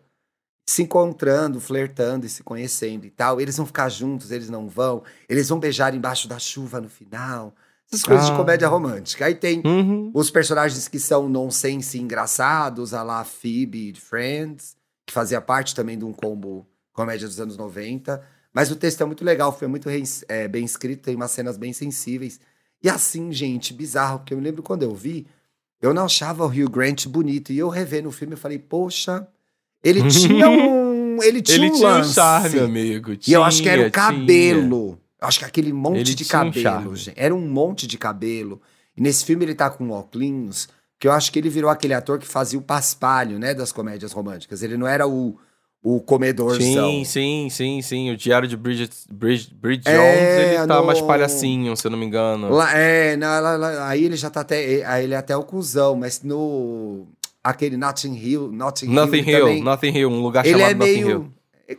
[0.68, 3.40] se encontrando, flertando e se conhecendo e tal.
[3.40, 5.04] Eles vão ficar juntos, eles não vão.
[5.30, 7.54] Eles vão beijar embaixo da chuva no final.
[7.92, 8.38] Essas coisas de Ah.
[8.38, 9.26] comédia romântica.
[9.26, 10.10] Aí tem Uhum.
[10.14, 14.76] os personagens que são nonsense engraçados, a lá Phoebe de Friends,
[15.06, 18.26] que fazia parte também de um combo comédia dos anos 90.
[18.54, 19.90] Mas o texto é muito legal, foi muito
[20.28, 22.40] é, bem escrito, tem umas cenas bem sensíveis.
[22.84, 25.26] E assim, gente, bizarro, porque eu me lembro quando eu vi,
[25.82, 27.52] eu não achava o Hugh Grant bonito.
[27.52, 29.28] E eu revendo o filme, eu falei, poxa,
[29.84, 31.22] ele tinha um.
[31.22, 32.14] Ele tinha Ele um tinha um lance.
[32.14, 33.14] charme, amigo.
[33.28, 35.00] E eu acho que era Tinha, o cabelo.
[35.22, 36.96] Eu acho que aquele monte Ele de tinha um cabelo, charme.
[36.96, 37.20] gente.
[37.20, 38.62] Era um monte de cabelo.
[38.98, 40.68] E nesse filme ele tá com óculos,
[41.00, 44.12] que eu acho que ele virou aquele ator que fazia o paspalho, né, das comédias
[44.12, 44.64] românticas.
[44.64, 45.38] Ele não era o,
[45.84, 46.90] o comedorzão.
[46.90, 48.12] Sim, sim, sim, sim.
[48.12, 51.92] O Diário de Bridget, Bridget, Bridget É, Jones, ele tá no- mais palhacinho, se eu
[51.92, 52.50] não me engano.
[52.50, 54.86] Lá- é, na- lá- lá- aí ele já tá até.
[54.86, 57.06] Aí ele é até o cuzão, mas no.
[57.44, 58.50] Aquele Notting Hill.
[58.54, 61.28] Notting, Nothing Hill, Hill, também, Nothing Hill, um lugar ele chamado é Nothing Hill.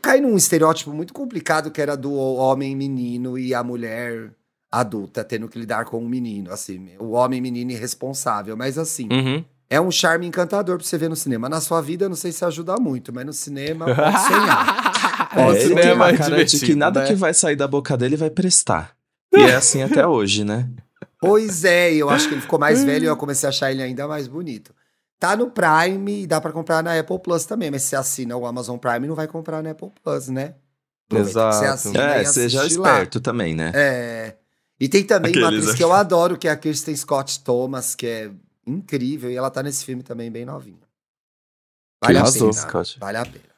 [0.02, 4.30] Cai num estereótipo muito complicado que era do homem menino e a mulher
[4.70, 9.44] adulta tendo que lidar com um menino, assim, o homem menino irresponsável, mas assim, Uhum.
[9.74, 11.48] É um charme encantador pra você ver no cinema.
[11.48, 14.94] Na sua vida, eu não sei se ajuda muito, mas no cinema pode sonhar.
[15.34, 17.06] É, Pode ele cinema tem uma é cara de que nada né?
[17.08, 18.94] que vai sair da boca dele vai prestar.
[19.32, 20.68] E é assim até hoje, né?
[21.20, 23.82] Pois é, eu acho que ele ficou mais velho e eu comecei a achar ele
[23.82, 24.72] ainda mais bonito.
[25.18, 28.36] Tá no Prime e dá pra comprar na Apple Plus também, mas se você assina
[28.36, 30.54] o Amazon Prime, não vai comprar na Apple Plus, né?
[31.12, 31.56] Exato.
[31.56, 32.90] Você assina É, seja assiste lá.
[32.90, 33.72] esperto também, né?
[33.74, 34.36] É.
[34.78, 35.76] E tem também uma Aqueles, atriz né?
[35.76, 38.30] que eu adoro, que é a Kirsten Scott Thomas, que é
[38.66, 40.78] incrível, e ela tá nesse filme também bem novinha.
[42.04, 42.62] Vale a arrasou, pena.
[42.62, 42.98] Scott.
[42.98, 43.54] Vale a pena.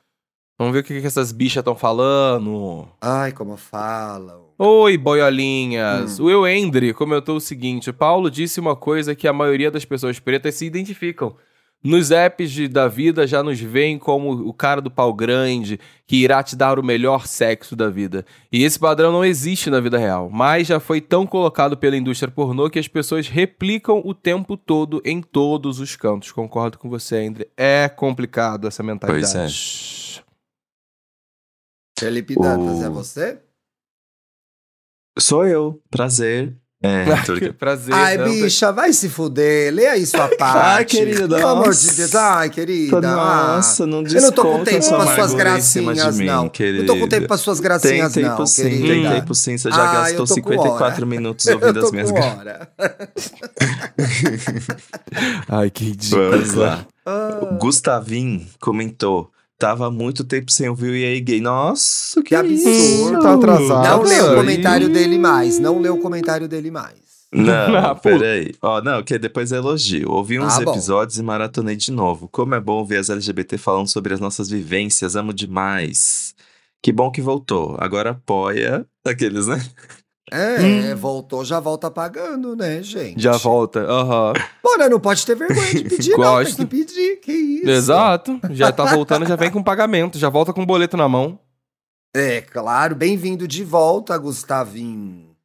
[0.58, 2.88] Vamos ver o que, que essas bichas estão falando.
[3.00, 4.46] Ai, como falam.
[4.58, 6.18] Oi, boiolinhas.
[6.18, 6.24] Hum.
[6.24, 10.18] O Eu Endre comentou o seguinte: Paulo disse uma coisa que a maioria das pessoas
[10.18, 11.36] pretas se identificam.
[11.84, 16.16] Nos apps de- da vida já nos veem como o cara do pau grande que
[16.16, 18.26] irá te dar o melhor sexo da vida.
[18.50, 22.30] E esse padrão não existe na vida real, mas já foi tão colocado pela indústria
[22.32, 26.32] pornô que as pessoas replicam o tempo todo em todos os cantos.
[26.32, 27.48] Concordo com você, Endre.
[27.56, 30.24] É complicado essa mentalidade.
[31.98, 33.42] Felipe Dantas, O- é você?
[35.18, 35.80] Sou eu.
[35.88, 36.56] Prazer.
[36.82, 37.04] É,
[37.38, 37.94] Que prazer.
[37.94, 39.72] Ai, não, bicha, vai se fuder.
[39.72, 40.58] Lê aí sua parte.
[40.58, 41.90] Ai, querida, Pelo amor nossa.
[41.90, 42.14] de Deus.
[42.14, 43.00] Ai, querida.
[43.00, 46.48] Nossa, não Eu não tô com tempo para suas gracinhas, mim, não.
[46.50, 46.84] querida.
[46.84, 49.10] Não tô com tempo para suas Tem gracinhas, tempo não, sim, tem querida.
[49.14, 49.56] tempo sim.
[49.56, 51.06] Você já Ah, eu gastou tô com 54 hora.
[51.06, 52.68] minutos Eu ouvindo as minhas hora.
[55.48, 56.30] Ai, que ridículo.
[56.30, 56.86] Vamos lá.
[57.04, 59.30] Ah, O Gustavin comentou.
[59.58, 61.40] Tava há muito tempo sem ouvir o EA Gay.
[61.40, 63.20] Nossa, que, Que absurdo.
[63.22, 63.84] Tá atrasado.
[63.88, 65.58] Não lê o comentário dele mais.
[65.60, 66.94] Não lê o comentário dele mais.
[67.32, 68.02] Não, Ah, pô.
[68.02, 68.54] peraí.
[68.62, 70.10] Ó, não, que depois é elogio.
[70.10, 72.28] Ouvi uns Ah, episódios e maratonei de novo.
[72.28, 75.16] Como é bom ver as LGBT falando sobre as nossas vivências.
[75.16, 76.34] Amo demais.
[76.82, 77.76] Que bom que voltou.
[77.80, 79.60] Agora apoia aqueles, né?
[80.30, 83.22] É, voltou, já volta pagando, né, gente?
[83.22, 84.32] Já volta, aham.
[84.60, 86.44] Pô, né, não pode ter vergonha de pedir, não.
[86.44, 87.70] Tem que pedir, que isso.
[87.70, 88.40] Exato.
[88.50, 91.38] Já tá voltando, já vem com pagamento, já volta com o boleto na mão.
[92.14, 92.96] É, claro.
[92.96, 95.36] Bem-vindo de volta, Gustavinho.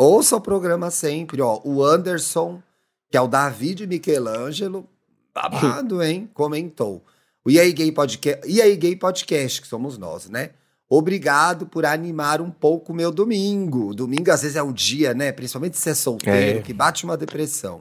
[0.00, 1.60] Ouça o programa sempre, ó.
[1.64, 2.60] O Anderson,
[3.08, 4.88] que é o David Michelangelo,
[5.32, 6.28] babado, hein?
[6.34, 7.04] Comentou.
[7.44, 10.50] O E aí Gay Podcast, e aí Gay Podcast, que somos nós, né?
[10.94, 13.94] Obrigado por animar um pouco o meu domingo.
[13.94, 15.32] Domingo, às vezes, é um dia, né?
[15.32, 16.62] Principalmente se é solteiro, É.
[16.62, 17.78] que bate uma depressão.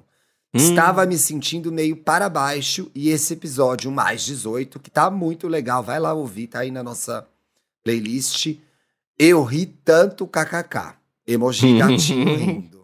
[0.54, 0.58] Hum.
[0.58, 5.48] Estava me sentindo meio para baixo e esse episódio, o mais 18, que tá muito
[5.50, 7.28] legal, vai lá ouvir, tá aí na nossa
[7.84, 8.56] playlist.
[9.20, 10.94] Eu ri tanto kkk.
[11.28, 12.82] Emoji gatinho rindo.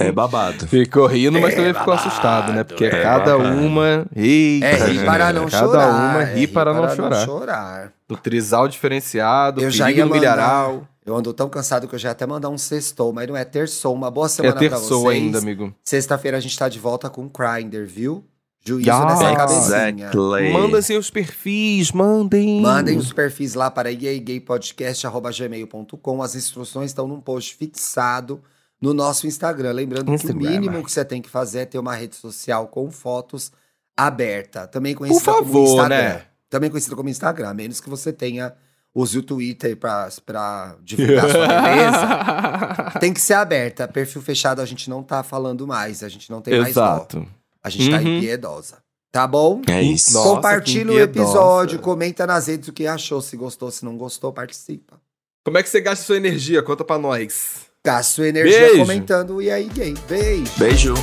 [0.00, 0.66] É babado.
[0.66, 2.64] Ficou rindo, mas É também ficou babado, assustado, né?
[2.64, 3.56] Porque é cada babado.
[3.60, 4.06] uma.
[4.14, 5.88] Eita, É rir para não cada chorar.
[6.10, 7.24] uma é ri para, não, chorar.
[7.24, 7.92] chorar.
[8.08, 10.86] Do trisal diferenciado, Eu já ia milharal.
[11.06, 13.44] Eu ando tão cansado que eu já ia até mandar um sextou, mas não é
[13.44, 13.94] terçou.
[13.94, 15.22] Uma boa É semana pra terçou vocês.
[15.22, 15.74] ainda, amigo.
[15.82, 18.24] Sexta-feira a gente tá de volta com o Grindr, viu?
[18.66, 19.04] Juízo Yes.
[19.04, 20.06] nessa cabecinha.
[20.06, 20.50] Exactly.
[20.52, 22.62] Manda seus perfis, mandem.
[22.62, 26.22] Mandem os perfis lá para gaypodcast.gmail.com.
[26.22, 28.40] As instruções estão num post fixado
[28.80, 29.72] no nosso Instagram.
[29.72, 30.38] Lembrando Instagram.
[30.40, 33.52] que o mínimo que você tem que fazer é ter uma rede social com fotos
[33.96, 34.66] aberta.
[34.66, 35.96] Também Por conhecida como favor, Instagram.
[35.96, 36.22] né?
[36.54, 38.52] Também conhecida como Instagram, a menos que você tenha
[38.94, 42.92] use o Twitter para divulgar sua beleza.
[43.00, 43.88] Tem que ser aberta.
[43.88, 46.04] Perfil fechado a gente não tá falando mais.
[46.04, 46.80] A gente não tem mais dó.
[46.84, 47.26] Exato.
[47.60, 48.18] A gente tá Uhum.
[48.18, 48.76] impiedosa.
[49.10, 49.62] Tá bom?
[49.68, 50.12] É isso.
[50.12, 54.32] Nossa, Compartilha o episódio, comenta nas redes o que achou, se gostou, se não gostou,
[54.32, 55.00] participa.
[55.44, 56.62] Como é que você gasta sua energia?
[56.62, 57.62] Conta pra nós.
[57.84, 58.78] Gasta sua energia Beijo.
[58.78, 59.94] comentando e aí, gay.
[60.08, 60.52] Beijo.
[60.56, 60.94] Beijo.